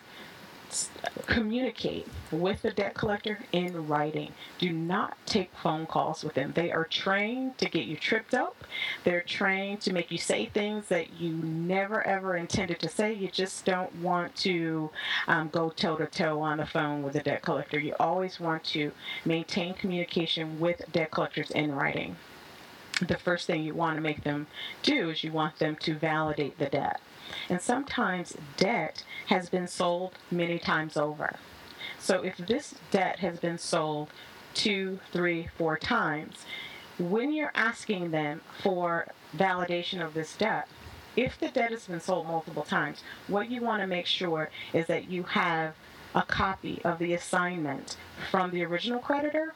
[1.25, 4.31] communicate with the debt collector in writing.
[4.57, 6.53] Do not take phone calls with them.
[6.55, 8.55] They are trained to get you tripped up.
[9.03, 13.13] They're trained to make you say things that you never ever intended to say.
[13.13, 14.89] You just don't want to
[15.27, 17.79] um, go toe to toe on the phone with a debt collector.
[17.79, 18.91] You always want to
[19.25, 22.15] maintain communication with debt collectors in writing.
[23.01, 24.47] The first thing you want to make them
[24.81, 27.01] do is you want them to validate the debt.
[27.49, 31.37] And sometimes debt has been sold many times over.
[31.99, 34.09] So if this debt has been sold
[34.53, 36.45] two, three, four times,
[36.99, 40.67] when you're asking them for validation of this debt,
[41.15, 44.87] if the debt has been sold multiple times, what you want to make sure is
[44.87, 45.75] that you have
[46.15, 47.97] a copy of the assignment
[48.29, 49.53] from the original creditor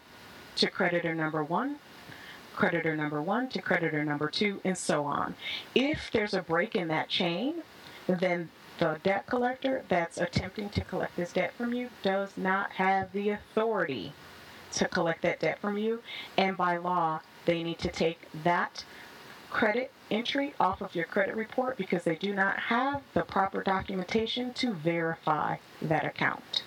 [0.56, 1.78] to creditor number one
[2.58, 5.36] creditor number one to creditor number two, and so on.
[5.76, 7.62] If there's a break in that chain,
[8.08, 8.50] then
[8.80, 13.30] the debt collector that's attempting to collect this debt from you does not have the
[13.30, 14.12] authority
[14.74, 16.02] to collect that debt from you,
[16.38, 18.84] and by law, they need to take that
[19.50, 24.54] credit entry off of your credit report because they do not have the proper documentation
[24.54, 26.64] to verify that account.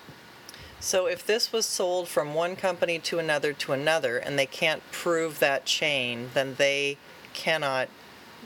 [0.81, 4.81] So if this was sold from one company to another to another and they can't
[4.91, 6.97] prove that chain, then they
[7.33, 7.87] cannot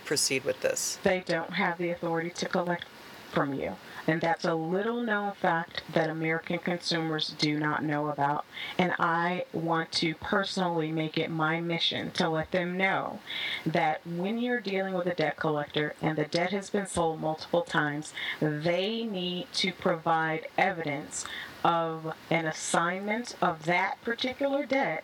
[0.04, 1.00] proceed with this.
[1.02, 2.86] they don't have the authority to collect
[3.32, 3.76] from you.
[4.08, 8.46] And that's a little known fact that American consumers do not know about.
[8.78, 13.20] And I want to personally make it my mission to let them know
[13.66, 17.64] that when you're dealing with a debt collector and the debt has been sold multiple
[17.64, 21.26] times, they need to provide evidence
[21.66, 25.04] of an assignment of that particular debt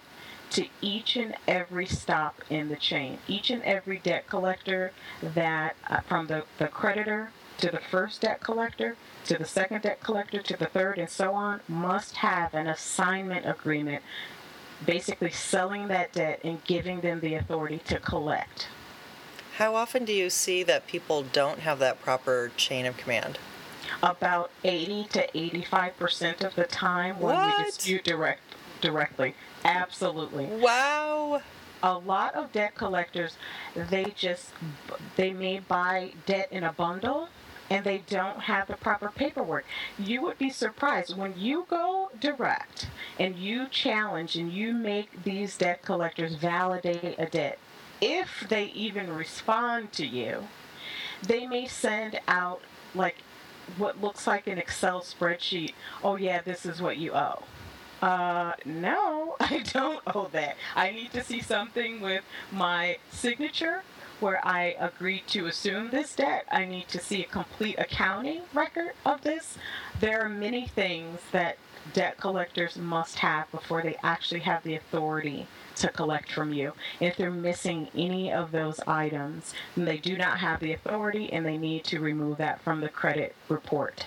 [0.51, 3.17] to each and every stop in the chain.
[3.27, 4.91] Each and every debt collector
[5.23, 8.95] that, uh, from the, the creditor to the first debt collector,
[9.25, 13.49] to the second debt collector, to the third, and so on, must have an assignment
[13.49, 14.03] agreement
[14.85, 18.67] basically selling that debt and giving them the authority to collect.
[19.57, 23.39] How often do you see that people don't have that proper chain of command?
[24.03, 27.57] About 80 to 85% of the time when What?
[27.59, 28.41] we dispute direct,
[28.81, 29.35] directly.
[29.63, 30.45] Absolutely.
[30.45, 31.41] Wow.
[31.83, 33.37] a lot of debt collectors
[33.75, 34.49] they just
[35.15, 37.27] they may buy debt in a bundle
[37.71, 39.65] and they don't have the proper paperwork
[39.97, 42.87] you would be surprised when you go direct
[43.19, 47.57] and you challenge and you make these debt collectors validate a debt
[47.99, 50.43] if they even respond to you
[51.23, 52.61] they may send out
[52.93, 53.15] like
[53.77, 57.43] what looks like an excel spreadsheet oh yeah this is what you owe
[58.01, 60.55] uh, no, I don't owe that.
[60.75, 63.83] I need to see something with my signature
[64.19, 66.45] where I agree to assume this debt.
[66.51, 69.57] I need to see a complete accounting record of this.
[69.99, 71.57] There are many things that
[71.93, 75.47] debt collectors must have before they actually have the authority
[75.81, 76.73] to collect from you.
[76.99, 81.45] If they're missing any of those items, then they do not have the authority and
[81.45, 84.05] they need to remove that from the credit report.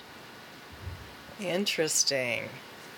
[1.40, 2.48] Interesting.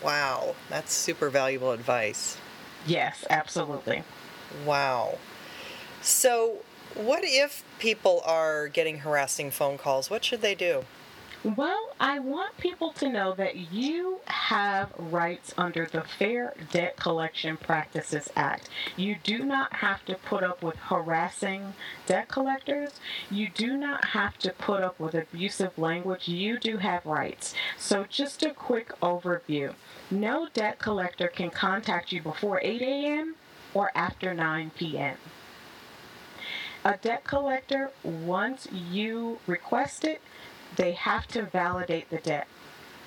[0.03, 0.55] Wow.
[0.69, 2.37] That's super valuable advice.
[2.85, 4.03] Yes, absolutely.
[4.65, 5.17] Wow.
[6.01, 6.57] So,
[6.93, 10.09] what if people are getting harassing phone calls?
[10.09, 10.85] What should they do?
[11.55, 17.55] Well, I want people to know that you have rights under the Fair Debt Collection
[17.55, 18.67] Practices Act.
[18.97, 21.73] You do not have to put up with harassing
[22.05, 22.99] debt collectors.
[23.31, 26.27] You do not have to put up with abusive language.
[26.27, 27.53] You do have rights.
[27.77, 29.73] So, just a quick overview
[30.11, 33.35] no debt collector can contact you before 8 a.m.
[33.73, 35.15] or after 9 p.m.
[36.83, 40.21] A debt collector, once you request it,
[40.77, 42.47] they have to validate the debt.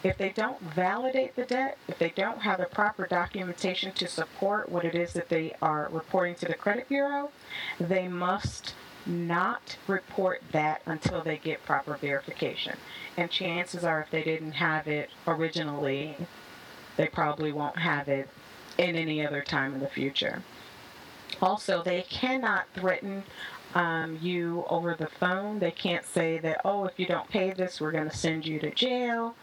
[0.02, 4.68] If they don't validate the debt, if they don't have the proper documentation to support
[4.70, 7.30] what it is that they are reporting to the credit bureau,
[7.78, 8.74] they must
[9.06, 12.76] not report that until they get proper verification.
[13.16, 16.16] And chances are, if they didn't have it originally,
[16.96, 18.28] they probably won't have it
[18.78, 20.42] in any other time in the future.
[21.40, 23.22] Also, they cannot threaten
[23.74, 25.58] um, you over the phone.
[25.58, 28.58] They can't say that, oh, if you don't pay this, we're going to send you
[28.60, 29.34] to jail.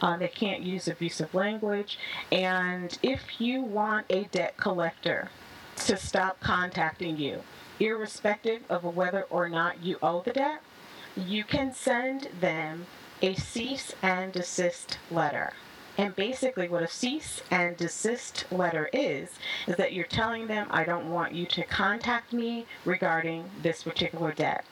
[0.00, 1.98] Uh, they can't use abusive language.
[2.30, 5.30] And if you want a debt collector
[5.76, 7.42] to stop contacting you,
[7.80, 10.62] irrespective of whether or not you owe the debt,
[11.16, 12.86] you can send them
[13.20, 15.52] a cease and desist letter.
[15.98, 19.30] And basically, what a cease and desist letter is,
[19.66, 24.32] is that you're telling them, I don't want you to contact me regarding this particular
[24.32, 24.64] debt.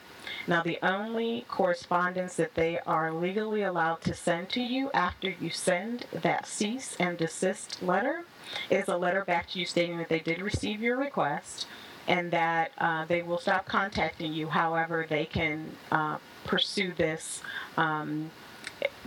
[0.47, 5.51] Now, the only correspondence that they are legally allowed to send to you after you
[5.51, 8.25] send that cease and desist letter
[8.71, 11.67] is a letter back to you stating that they did receive your request
[12.09, 14.49] and that uh, they will stop contacting you.
[14.49, 17.43] However, they can uh, pursue this
[17.77, 18.31] um,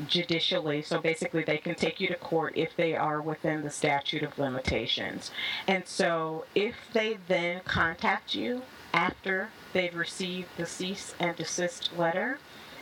[0.07, 0.81] judicially.
[0.81, 4.37] So basically, they can take you to court if they are within the statute of
[4.37, 5.31] limitations.
[5.67, 8.63] And so, if they then contact you
[8.93, 12.39] after they've received the cease and desist letter,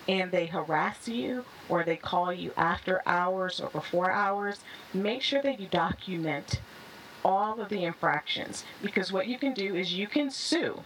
[0.07, 4.59] and they harass you or they call you after hours or before hours,
[4.93, 6.59] make sure that you document
[7.23, 10.81] all of the infractions because what you can do is you can sue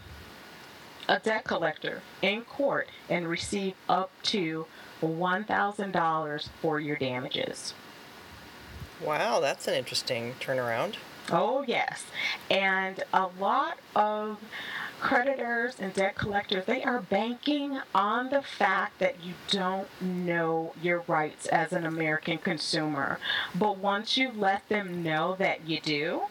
[1.07, 4.65] a debt collector in court and receive up to
[5.01, 7.73] $1,000 for your damages.
[9.03, 10.95] Wow, that's an interesting turnaround.
[11.31, 12.05] Oh, yes.
[12.49, 14.39] And a lot of
[14.99, 21.03] creditors and debt collectors, they are banking on the fact that you don't know your
[21.07, 23.19] rights as an American consumer.
[23.53, 26.23] But once you let them know that you do,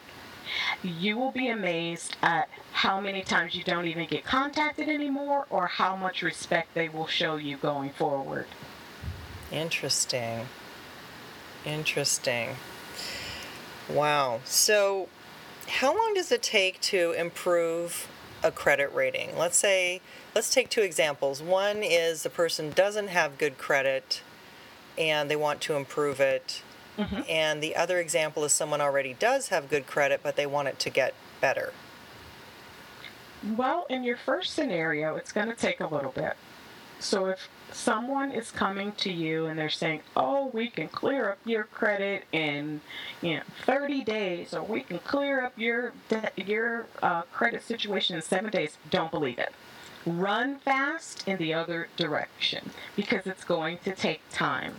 [0.83, 5.67] you will be amazed at how many times you don't even get contacted anymore or
[5.67, 8.47] how much respect they will show you going forward.
[9.51, 10.47] Interesting.
[11.65, 12.51] Interesting.
[13.89, 14.41] Wow.
[14.45, 15.09] So,
[15.69, 18.09] how long does it take to improve
[18.43, 19.39] a credit rating?
[19.39, 20.01] Let's say,
[20.35, 21.43] let's take two examples.
[21.43, 24.23] One is the person doesn't have good credit
[24.99, 26.63] and they want to improve it.
[27.29, 30.79] And the other example is someone already does have good credit, but they want it
[30.81, 31.73] to get better.
[33.57, 36.35] Well, in your first scenario, it's going to take a little bit.
[37.01, 41.39] So if someone is coming to you and they're saying, "Oh, we can clear up
[41.45, 42.81] your credit in,
[43.21, 48.17] you know, 30 days, or we can clear up your de- your uh, credit situation
[48.17, 49.53] in seven days," don't believe it.
[50.07, 54.77] Run fast in the other direction because it's going to take time.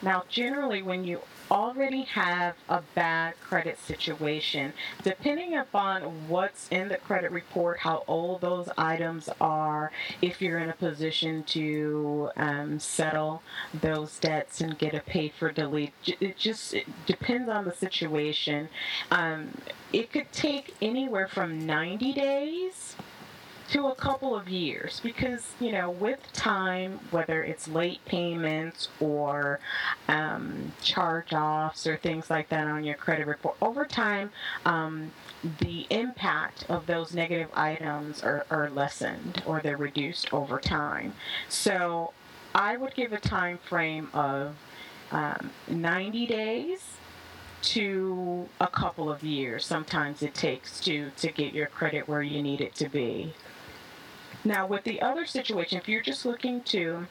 [0.00, 1.20] Now, generally, when you
[1.50, 4.72] already have a bad credit situation,
[5.02, 9.90] depending upon what's in the credit report, how old those items are,
[10.22, 13.42] if you're in a position to um, settle
[13.74, 18.68] those debts and get a pay for delete, it just it depends on the situation.
[19.10, 19.50] Um,
[19.92, 22.96] it could take anywhere from 90 days
[23.68, 29.60] to a couple of years because you know with time whether it's late payments or
[30.08, 34.30] um, charge offs or things like that on your credit report over time
[34.64, 35.10] um,
[35.60, 41.12] the impact of those negative items are, are lessened or they're reduced over time.
[41.48, 42.12] So
[42.54, 44.56] i would give a time frame of
[45.10, 46.80] um, 90 days
[47.60, 52.42] to a couple of years sometimes it takes to to get your credit where you
[52.42, 53.34] need it to be
[54.44, 57.06] now, with the other situation, if you're just looking to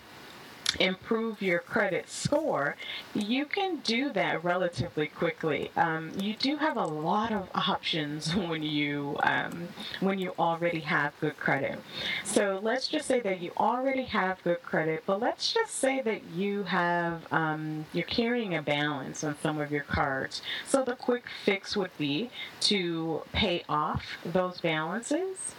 [0.80, 2.76] improve your credit score,
[3.14, 5.72] you can do that relatively quickly.
[5.76, 9.68] Um, you do have a lot of options when you um,
[10.00, 11.80] when you already have good credit.
[12.24, 16.24] So let's just say that you already have good credit, but let's just say that
[16.36, 20.42] you have um, you're carrying a balance on some of your cards.
[20.66, 22.30] So the quick fix would be
[22.62, 25.54] to pay off those balances.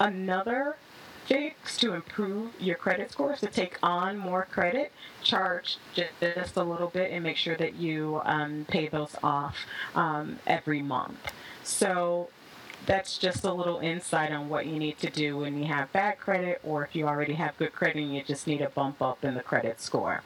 [0.00, 0.76] Another
[1.26, 6.88] fix to improve your credit scores to take on more credit charge just a little
[6.88, 9.56] bit and make sure that you um, pay those off
[9.94, 11.32] um, every month.
[11.62, 12.28] So
[12.86, 16.18] that's just a little insight on what you need to do when you have bad
[16.18, 19.24] credit or if you already have good credit and you just need a bump up
[19.24, 20.22] in the credit score.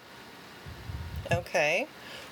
[1.30, 1.86] Okay.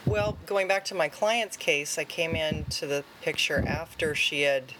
[0.04, 4.72] Well, going back to my client's case, I came into the picture after she had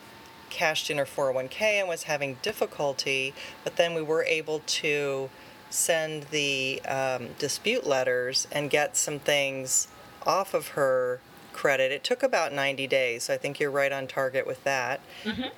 [0.51, 3.35] cashed in her 401k and was having difficulty,
[3.65, 5.31] but then we were able to
[5.71, 9.89] send the um, dispute letters and get some things
[10.25, 11.21] off of her
[11.53, 11.91] credit.
[11.91, 15.01] It took about 90 days, so I think you're right on target with that.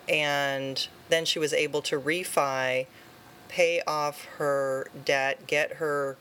[0.09, 2.87] And then she was able to refi,
[3.49, 6.17] pay off her debt, get her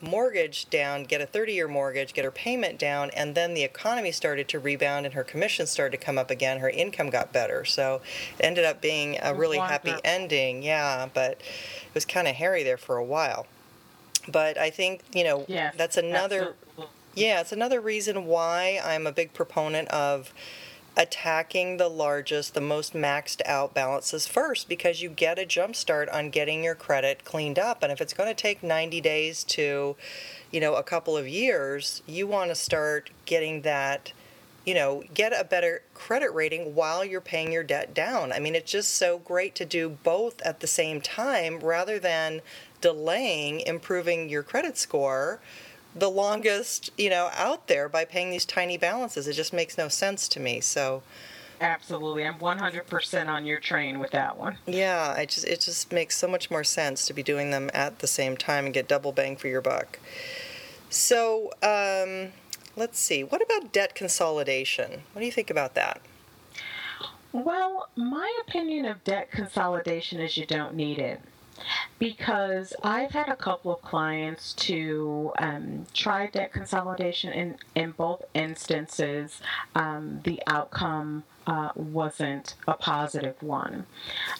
[0.00, 4.12] mortgage down, get a 30 year mortgage, get her payment down, and then the economy
[4.12, 6.60] started to rebound and her commission started to come up again.
[6.60, 7.64] Her income got better.
[7.64, 8.00] So
[8.38, 10.62] it ended up being a really happy ending.
[10.62, 13.46] Yeah, but it was kind of hairy there for a while.
[14.28, 16.54] But I think, you know, Yes, that's another.
[16.76, 16.86] absolutely.
[17.14, 20.32] Yeah, it's another reason why I'm a big proponent of
[20.96, 26.08] attacking the largest, the most maxed out balances first because you get a jump start
[26.10, 27.82] on getting your credit cleaned up.
[27.82, 29.96] And if it's going to take 90 days to,
[30.50, 34.12] you know, a couple of years, you want to start getting that,
[34.66, 38.32] you know, get a better credit rating while you're paying your debt down.
[38.32, 42.42] I mean, it's just so great to do both at the same time rather than
[42.80, 45.40] delaying improving your credit score
[45.94, 49.26] the longest, you know, out there by paying these tiny balances.
[49.26, 50.60] It just makes no sense to me.
[50.60, 51.02] So,
[51.60, 52.24] Absolutely.
[52.26, 54.56] I'm 100% on your train with that one.
[54.66, 57.98] yeah, I just it just makes so much more sense to be doing them at
[57.98, 59.98] the same time and get double bang for your buck.
[60.88, 62.32] So, um,
[62.76, 63.22] let's see.
[63.22, 65.02] What about debt consolidation?
[65.12, 66.00] What do you think about that?
[67.32, 71.20] Well, my opinion of debt consolidation is you don't need it.
[71.98, 78.22] Because I've had a couple of clients to um, try debt consolidation, and in both
[78.34, 79.40] instances,
[79.74, 83.86] um, the outcome uh, wasn't a positive one.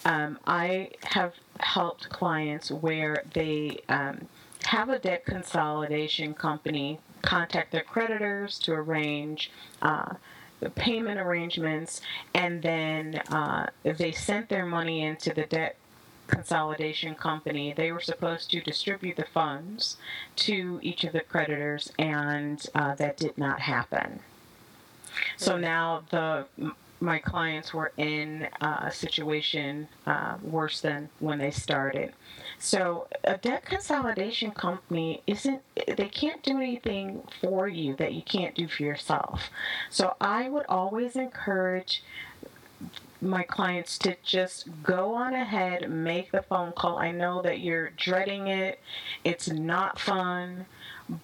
[0.04, 4.28] Um, I have helped clients where they um,
[4.64, 9.50] have a debt consolidation company contact their creditors to arrange.
[9.82, 10.14] Uh,
[10.60, 12.02] the payment arrangements,
[12.34, 15.76] and then uh, they sent their money into the debt
[16.30, 17.72] consolidation company.
[17.72, 19.96] They were supposed to distribute the funds
[20.36, 24.20] to each of the creditors, and uh, that did not happen.
[25.36, 26.46] So now the
[27.00, 32.12] my clients were in a situation uh, worse than when they started.
[32.58, 35.62] So a debt consolidation company isn't
[35.96, 39.48] they can't do anything for you that you can't do for yourself.
[39.88, 42.02] So I would always encourage
[43.20, 46.98] my clients to just go on ahead, make the phone call.
[46.98, 48.80] I know that you're dreading it.
[49.24, 50.66] It's not fun,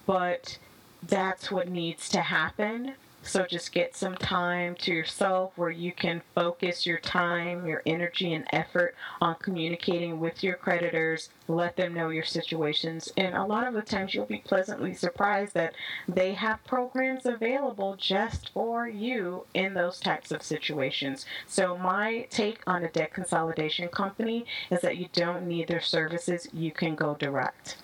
[0.05, 0.57] but
[1.03, 2.93] that's what needs to happen.
[3.27, 8.33] So just get some time to yourself where you can focus your time, your energy,
[8.33, 11.29] and effort on communicating with your creditors.
[11.49, 13.11] Let them know your situations.
[13.17, 15.73] And a lot of the times you'll be pleasantly surprised that
[16.07, 21.25] they have programs available just for you in those types of situations.
[21.47, 26.47] So, my take on a debt consolidation company is that you don't need their services,
[26.53, 27.77] you can go direct.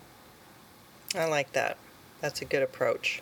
[1.15, 1.77] I like that.
[2.21, 3.21] That's a good approach.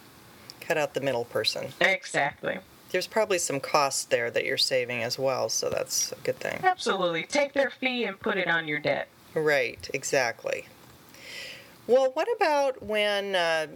[0.72, 1.74] Cut out the middle person.
[1.82, 2.58] Exactly.
[2.92, 6.62] There's probably some cost there that you're saving as well, so that's a good thing.
[6.64, 7.24] Absolutely.
[7.24, 9.10] Take their fee and put it on your debt.
[9.34, 10.68] Right, exactly.
[11.88, 13.68] Well, what about when uh,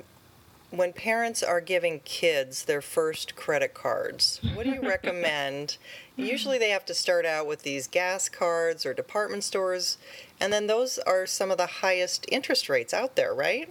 [0.72, 4.39] when parents are giving kids their first credit cards?
[4.54, 5.76] What do you recommend?
[6.16, 9.98] Usually, they have to start out with these gas cards or department stores,
[10.39, 13.68] and then those are some of the highest interest rates out there, right?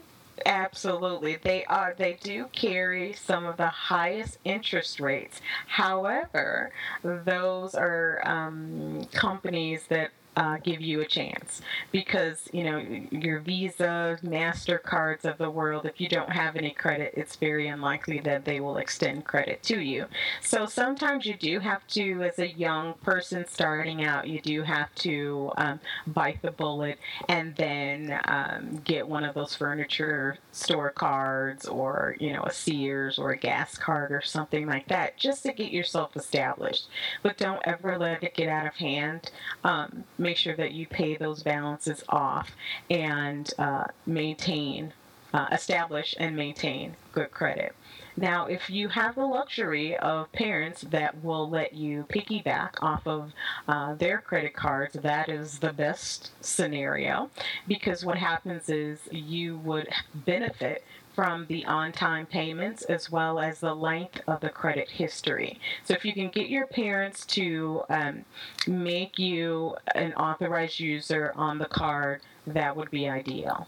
[0.47, 1.37] Absolutely.
[1.37, 5.41] They are they do carry some of the highest interest rates.
[5.67, 6.73] However,
[7.03, 11.61] those are um, companies that uh, give you a chance
[11.93, 12.79] because you know
[13.11, 15.87] your Visa, Mastercards of the world.
[15.87, 19.81] If you don't have any credit, it's very unlikely that they will extend credit to
[19.81, 20.07] you.
[20.41, 24.95] So sometimes you do have to, as a young person starting out, you do have
[24.97, 31.67] to um, bite the bullet and then um, get one of those furniture store cards
[31.67, 35.53] or you know a Sears or a gas card or something like that, just to
[35.53, 36.89] get yourself established.
[37.23, 39.31] But don't ever let it get out of hand.
[39.63, 42.51] Um, make sure that you pay those balances off
[42.91, 44.93] and uh, maintain,
[45.33, 47.75] uh, establish, and maintain good credit.
[48.17, 53.33] Now, if you have the luxury of parents that will let you piggyback off of
[53.69, 57.29] uh, their credit cards, that is the best scenario
[57.69, 60.85] because what happens is you would benefit
[61.15, 65.59] from the on time payments as well as the length of the credit history.
[65.85, 68.25] So, if you can get your parents to um,
[68.67, 73.67] make you an authorized user on the card, that would be ideal.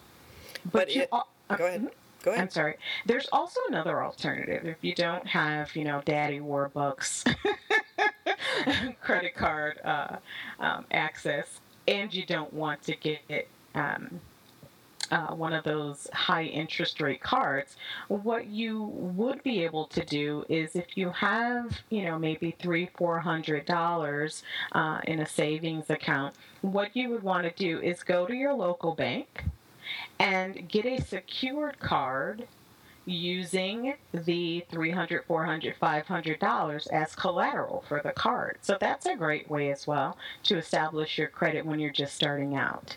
[0.73, 1.91] But you it- al- uh, Go ahead.
[2.23, 2.75] Go I'm sorry.
[3.05, 4.67] There's also another alternative.
[4.67, 7.33] If you don't have, you know, Daddy Warbucks
[9.01, 10.17] credit card uh,
[10.59, 14.21] um, access, and you don't want to get um,
[15.11, 17.77] uh, one of those high interest rate cards,
[18.09, 22.91] what you would be able to do is if you have, you know, maybe three,
[22.97, 24.43] four hundred dollars
[24.73, 28.55] uh, in a savings account, what you would want to do is go to your
[28.55, 29.45] local bank
[30.19, 32.47] and get a secured card
[33.05, 38.59] using the 300 400 500 dollars as collateral for the card.
[38.63, 42.57] So that's a great way as well to establish your credit when you're just starting
[42.57, 42.97] out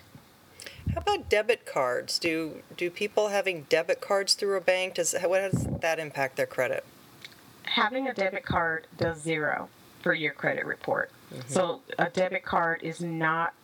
[0.94, 2.18] How about debit cards?
[2.18, 6.46] Do do people having debit cards through a bank does what does that impact their
[6.46, 6.84] credit?
[7.70, 9.68] having a debit card does zero
[10.02, 11.48] for your credit report mm-hmm.
[11.48, 13.54] so a debit card is not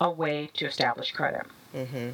[0.00, 1.42] a way to establish credit
[1.74, 2.10] mm-hmm.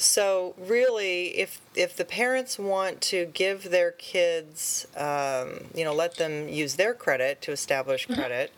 [0.00, 6.14] So really, if if the parents want to give their kids, um, you know, let
[6.14, 8.20] them use their credit to establish mm-hmm.
[8.20, 8.52] credit,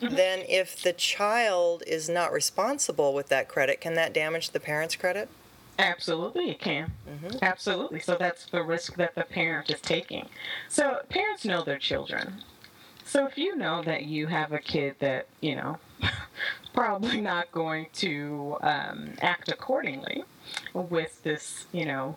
[0.00, 0.14] mm-hmm.
[0.16, 4.96] then if the child is not responsible with that credit, can that damage the parent's
[4.96, 5.28] credit?
[5.78, 6.92] Absolutely, it can.
[7.06, 7.38] Mm-hmm.
[7.42, 8.00] Absolutely.
[8.00, 10.26] So that's the risk that the parent is taking.
[10.70, 12.42] So parents know their children.
[13.04, 15.78] So if you know that you have a kid that, you know,
[16.74, 20.24] probably not going to um, act accordingly
[20.74, 22.16] with this, you know,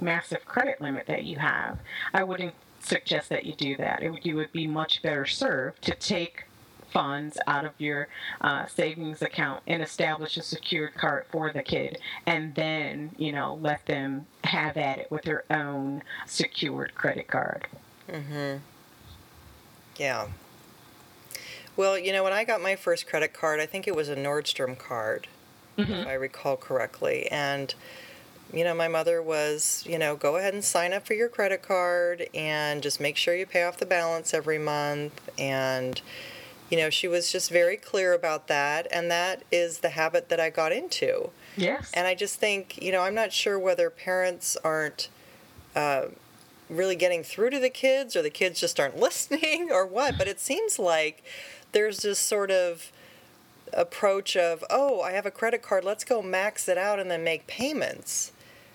[0.00, 1.78] massive credit limit that you have,
[2.14, 4.02] I wouldn't suggest that you do that.
[4.02, 6.44] It, would- you would be much better served to take
[6.92, 8.06] funds out of your
[8.40, 13.58] uh, savings account and establish a secured card for the kid and then you know
[13.60, 17.66] let them have at it with their own secured credit card
[18.08, 18.60] Mhm.
[19.98, 20.28] Yeah.
[21.76, 24.16] Well, you know, when I got my first credit card, I think it was a
[24.16, 25.26] Nordstrom card,
[25.76, 27.28] if I recall correctly.
[27.30, 27.74] And,
[28.52, 31.62] you know, my mother was, you know, go ahead and sign up for your credit
[31.62, 35.28] card and just make sure you pay off the balance every month.
[35.38, 36.00] And,
[36.70, 38.86] you know, she was just very clear about that.
[38.90, 41.30] And that is the habit that I got into.
[41.56, 45.10] yes And I just think, you know, I'm not sure whether parents aren't
[45.74, 46.06] uh,
[46.68, 50.26] really getting through to the kids or the kids just aren't listening or what, but
[50.26, 51.22] it seems like
[51.76, 52.90] there's this sort of
[53.74, 57.22] approach of, oh, I have a credit card, let's go max it out and then
[57.22, 58.32] make payments.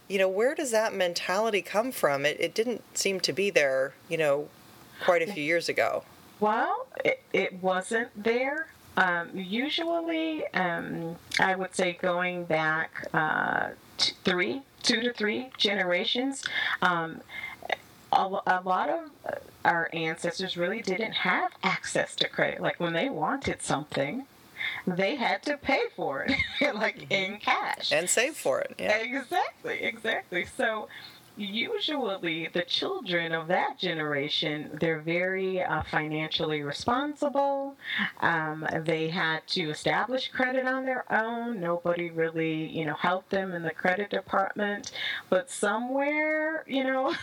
[0.07, 2.27] You know, where does that mentality come from?
[2.27, 4.49] It, it didn't seem to be there, you know,
[5.03, 6.03] quite a few years ago.
[6.39, 8.67] Well, it, it wasn't there.
[8.97, 16.43] Um, usually, um, I would say going back uh, t- three, two to three generations,
[16.83, 17.21] um,
[18.11, 22.61] a, a lot of our ancestors really didn't have access to credit.
[22.61, 24.25] Like when they wanted something,
[24.85, 26.35] they had to pay for it,
[26.75, 27.35] like in mm-hmm.
[27.37, 27.91] cash.
[27.91, 28.75] And save for it.
[28.79, 28.97] Yeah.
[28.97, 30.45] Exactly, exactly.
[30.57, 30.87] So
[31.41, 37.75] usually the children of that generation they're very uh, financially responsible.
[38.21, 41.59] Um, they had to establish credit on their own.
[41.59, 44.91] Nobody really you know helped them in the credit department.
[45.29, 47.15] But somewhere you know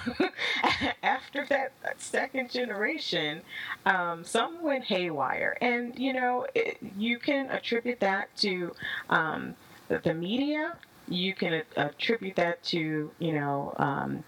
[1.02, 3.42] after that second generation
[3.86, 5.56] um, some went haywire.
[5.60, 8.74] And you know it, you can attribute that to
[9.10, 9.54] um,
[9.88, 10.76] the- the media
[11.08, 14.24] you can attribute that to you know um,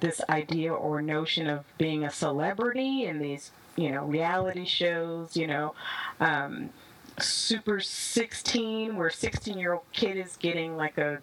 [0.00, 5.46] this idea or notion of being a celebrity in these you know reality shows you
[5.46, 5.74] know
[6.20, 6.70] um,
[7.18, 11.20] super 16 where 16 year old kid is getting like a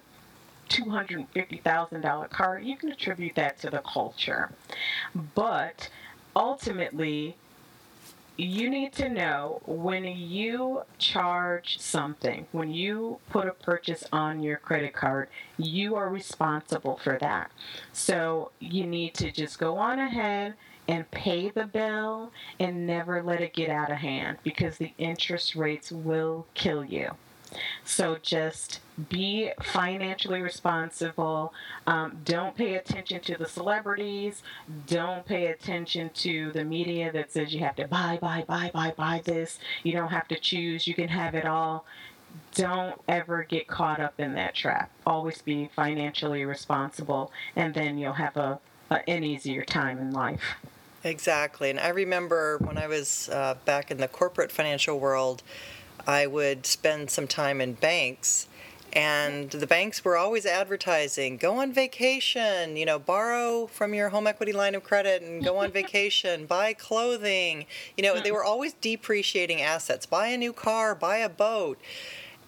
[0.70, 2.60] $250,000 car.
[2.60, 4.52] You can attribute that to the culture.
[5.34, 5.90] But
[6.36, 7.38] ultimately
[8.38, 14.58] you need to know when you charge something, when you put a purchase on your
[14.58, 15.28] credit card,
[15.58, 17.52] you are responsible for that.
[17.94, 20.54] So you need to just go on ahead
[20.88, 25.56] and pay the bill and never let it get out of hand because the interest
[25.56, 27.12] rates will kill you.
[27.84, 31.54] So just be financially responsible.
[31.86, 34.42] Um, don't pay attention to the celebrities.
[34.88, 38.94] Don't pay attention to the media that says you have to buy, buy, buy, buy,
[38.98, 39.60] buy this.
[39.84, 40.88] You don't have to choose.
[40.88, 41.86] You can have it all.
[42.56, 44.92] Don't ever get caught up in that trap.
[45.06, 50.56] Always be financially responsible, and then you'll have a, a an easier time in life.
[51.04, 51.70] Exactly.
[51.70, 55.42] And I remember when I was uh, back in the corporate financial world,
[56.06, 58.48] I would spend some time in banks.
[58.98, 64.26] And the banks were always advertising go on vacation, you know, borrow from your home
[64.26, 67.68] equity line of credit and go on vacation, buy clothing.
[67.96, 71.80] You know, they were always depreciating assets buy a new car, buy a boat.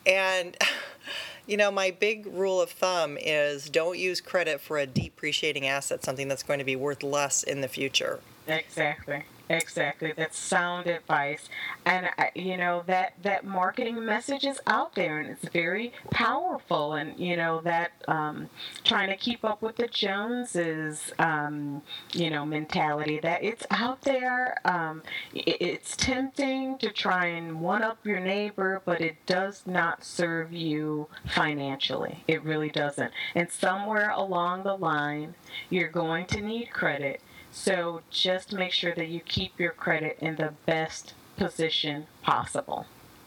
[0.07, 0.57] And,
[1.47, 6.03] you know, my big rule of thumb is don't use credit for a depreciating asset,
[6.03, 8.21] something that's going to be worth less in the future.
[8.47, 9.23] Exactly.
[9.49, 10.13] Exactly.
[10.15, 11.49] That's sound advice.
[11.85, 17.19] And you know that that marketing message is out there and it's very powerful and
[17.19, 18.49] you know that um,
[18.83, 21.81] trying to keep up with the Joneses um,
[22.13, 25.01] you know mentality that it's out there um,
[25.33, 30.53] it, it's tempting to try and one up your neighbor but it does not serve
[30.53, 32.23] you financially.
[32.27, 33.11] It really doesn't.
[33.33, 35.33] And somewhere along the line
[35.71, 37.21] you're going to need credit
[37.59, 42.85] so just make sure that you keep your credit in the best position possible.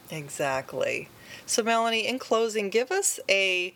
[0.09, 1.07] Exactly.
[1.45, 3.75] So Melanie, in closing, give us a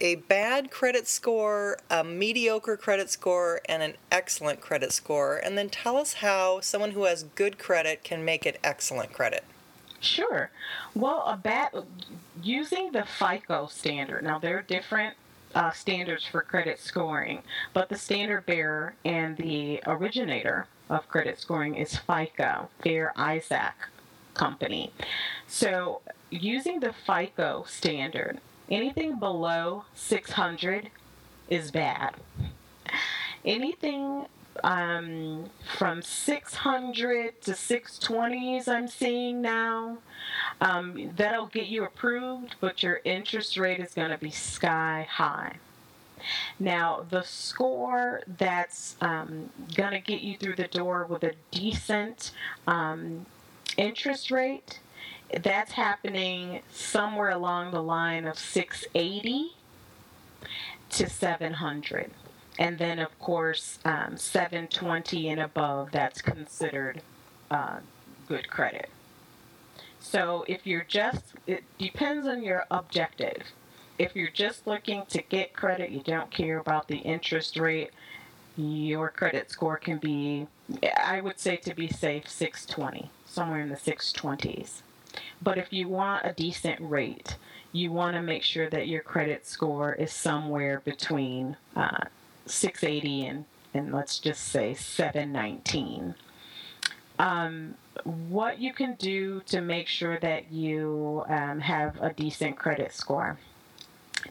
[0.00, 5.68] a bad credit score, a mediocre credit score, and an excellent credit score, and then
[5.68, 9.44] tell us how someone who has good credit can make it excellent credit.
[10.00, 10.50] Sure.
[10.94, 11.70] Well, a bad
[12.42, 14.22] using the FICO standard.
[14.22, 15.16] Now there are different
[15.54, 17.42] uh, standards for credit scoring,
[17.72, 23.74] but the standard bearer and the originator of credit scoring is FICO, Fair Isaac
[24.34, 24.92] Company.
[25.46, 28.40] So, using the FICO standard,
[28.70, 30.90] anything below 600
[31.48, 32.14] is bad.
[33.44, 34.26] Anything
[34.64, 39.98] um, from 600 to 620s, I'm seeing now.
[40.60, 45.56] Um, that'll get you approved, but your interest rate is going to be sky high.
[46.58, 52.32] Now, the score that's um, going to get you through the door with a decent
[52.66, 53.26] um,
[53.76, 54.80] interest rate,
[55.42, 59.52] that's happening somewhere along the line of 680
[60.90, 62.10] to 700
[62.58, 67.02] and then of course um, 720 and above that's considered
[67.50, 67.78] uh,
[68.26, 68.90] good credit.
[70.00, 73.42] So if you're just it depends on your objective.
[73.98, 77.90] If you're just looking to get credit you don't care about the interest rate
[78.58, 80.46] your credit score can be
[80.96, 84.82] i would say to be safe 620 somewhere in the 620s
[85.40, 87.36] but if you want a decent rate
[87.72, 92.04] you want to make sure that your credit score is somewhere between uh,
[92.48, 93.44] 680 and,
[93.74, 96.14] and let's just say 719.
[97.18, 97.74] Um,
[98.04, 103.38] what you can do to make sure that you um, have a decent credit score.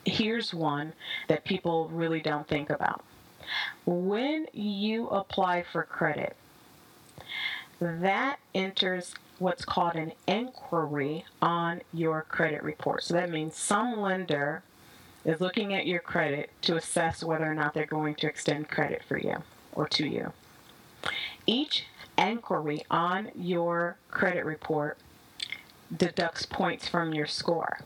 [0.06, 0.94] Here's one
[1.28, 3.04] that people really don't think about.
[3.86, 6.36] When you apply for credit,
[7.80, 13.04] that enters what's called an inquiry on your credit report.
[13.04, 14.64] So that means some lender
[15.26, 19.02] is looking at your credit to assess whether or not they're going to extend credit
[19.08, 19.44] for you
[19.74, 20.32] or to you.
[21.46, 21.86] Each
[22.18, 24.98] inquiry on your credit report
[25.96, 27.80] deducts points from your score.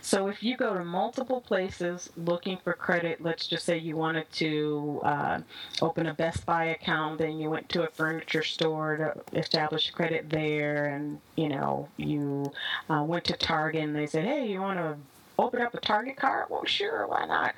[0.00, 4.30] So if you go to multiple places looking for credit, let's just say you wanted
[4.34, 5.40] to uh,
[5.82, 10.30] open a Best Buy account, then you went to a furniture store to establish credit
[10.30, 12.52] there, and you know you
[12.88, 14.96] uh, went to Target and they said, "Hey, you want to
[15.38, 17.54] open up a Target card?" Well, sure, why not?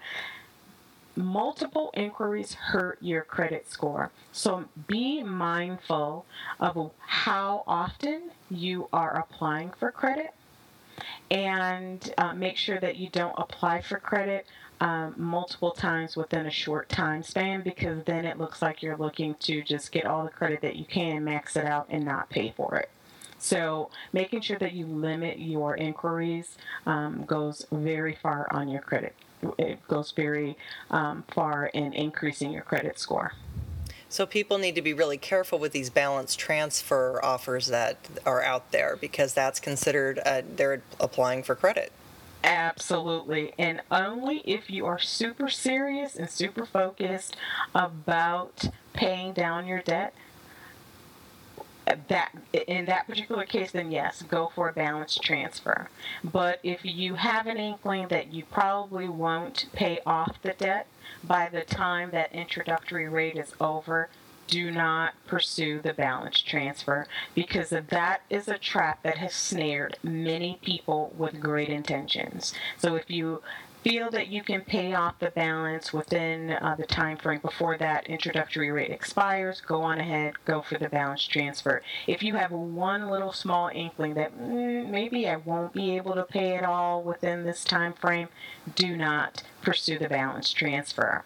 [1.17, 4.11] multiple inquiries hurt your credit score.
[4.33, 6.27] So be mindful
[6.61, 10.35] of how often you are applying for credit
[11.31, 14.47] and uh, make sure that you don't apply for credit
[14.81, 19.35] um, multiple times within a short time span because then it looks like you're looking
[19.41, 22.53] to just get all the credit that you can, max it out, and not pay
[22.55, 22.91] for it.
[23.47, 29.15] So, making sure that you limit your inquiries um, goes very far on your credit.
[29.57, 30.57] It goes very
[30.91, 33.35] um, far in increasing your credit score.
[34.09, 38.73] So people need to be really careful with these balance transfer offers that are out
[38.73, 41.93] there because that's considered uh, they're applying for credit.
[42.43, 43.53] Absolutely.
[43.59, 47.37] And only if you are super serious and super focused
[47.77, 50.15] about paying down your debt
[52.09, 52.33] that
[52.67, 55.89] in that particular case then yes go for a balance transfer.
[56.25, 60.87] But if you have an inkling that you probably won't pay off the debt
[61.23, 64.09] by the time that introductory rate is over
[64.47, 70.59] do not pursue the balance transfer because that is a trap that has snared many
[70.63, 72.55] people with great intentions.
[72.79, 73.43] So if you
[73.87, 78.05] feel that you can pay off the balance within uh, the time frame before that
[78.09, 81.81] introductory rate expires, go on ahead, go for the balance transfer.
[82.09, 86.25] If you have one little small inkling that mm, maybe I won't be able to
[86.25, 88.27] pay it all within this time frame,
[88.75, 91.23] do not pursue the balance transfer.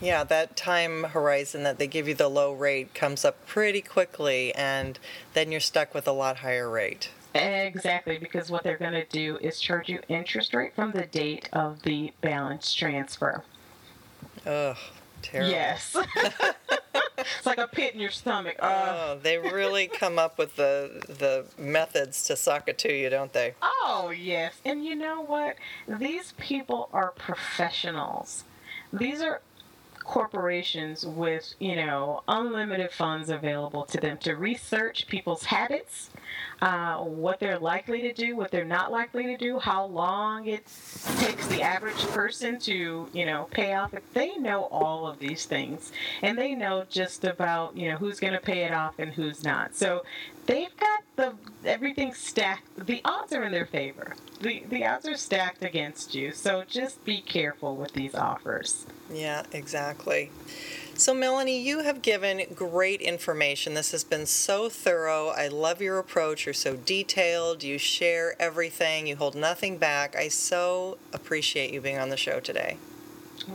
[0.00, 4.54] Yeah, that time horizon that they give you the low rate comes up pretty quickly,
[4.54, 4.96] and
[5.32, 7.10] then you're stuck with a lot higher rate.
[7.34, 11.48] Exactly, because what they're going to do is charge you interest rate from the date
[11.52, 13.42] of the balance transfer.
[14.46, 14.76] Ugh,
[15.22, 15.50] terrible.
[15.50, 15.96] Yes.
[17.18, 18.56] it's like a pit in your stomach.
[18.60, 23.10] Uh, Oh, they really come up with the the methods to suck it to you,
[23.10, 23.54] don't they?
[23.62, 24.54] Oh, yes.
[24.64, 25.56] And you know what?
[25.88, 28.44] These people are professionals.
[28.92, 29.40] These are
[30.04, 36.10] corporations with, you know, unlimited funds available to them to research people's habits,
[36.62, 40.66] uh, what they're likely to do, what they're not likely to do, how long it
[41.18, 43.94] takes the average person to, you know, pay off.
[44.12, 48.32] They know all of these things, and they know just about, you know, who's going
[48.34, 49.74] to pay it off and who's not.
[49.74, 50.04] So
[50.46, 52.86] they've got the everything stacked.
[52.86, 54.14] The odds are in their favor.
[54.40, 56.32] The the odds are stacked against you.
[56.32, 58.86] So just be careful with these offers.
[59.12, 60.30] Yeah, exactly.
[60.96, 63.74] So, Melanie, you have given great information.
[63.74, 65.30] This has been so thorough.
[65.30, 66.46] I love your approach.
[66.46, 67.64] You're so detailed.
[67.64, 69.08] You share everything.
[69.08, 70.14] You hold nothing back.
[70.14, 72.76] I so appreciate you being on the show today.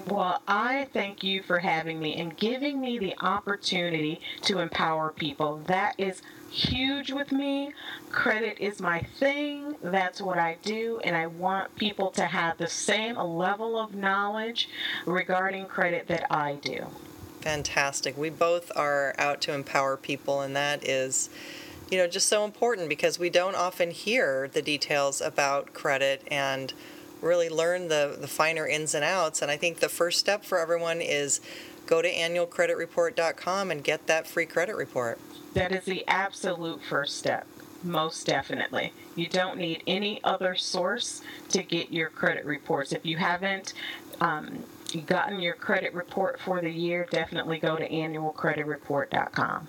[0.05, 5.61] Well, I thank you for having me and giving me the opportunity to empower people.
[5.67, 6.21] That is
[6.51, 7.73] huge with me.
[8.11, 9.75] Credit is my thing.
[9.81, 10.99] That's what I do.
[11.05, 14.67] And I want people to have the same level of knowledge
[15.05, 16.85] regarding credit that I do.
[17.41, 18.17] Fantastic.
[18.17, 21.29] We both are out to empower people, and that is,
[21.89, 26.73] you know, just so important because we don't often hear the details about credit and
[27.21, 29.41] really learn the, the finer ins and outs.
[29.41, 31.41] And I think the first step for everyone is
[31.85, 35.19] go to annualcreditreport.com and get that free credit report.
[35.53, 37.47] That is the absolute first step.
[37.83, 38.93] Most definitely.
[39.15, 42.91] You don't need any other source to get your credit reports.
[42.91, 43.73] If you haven't
[44.21, 44.63] um,
[44.95, 49.67] gotten your credit report for the year, definitely go to annualcreditreport.com.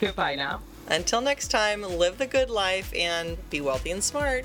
[0.00, 0.60] Goodbye now.
[0.88, 4.44] Until next time, live the good life and be wealthy and smart.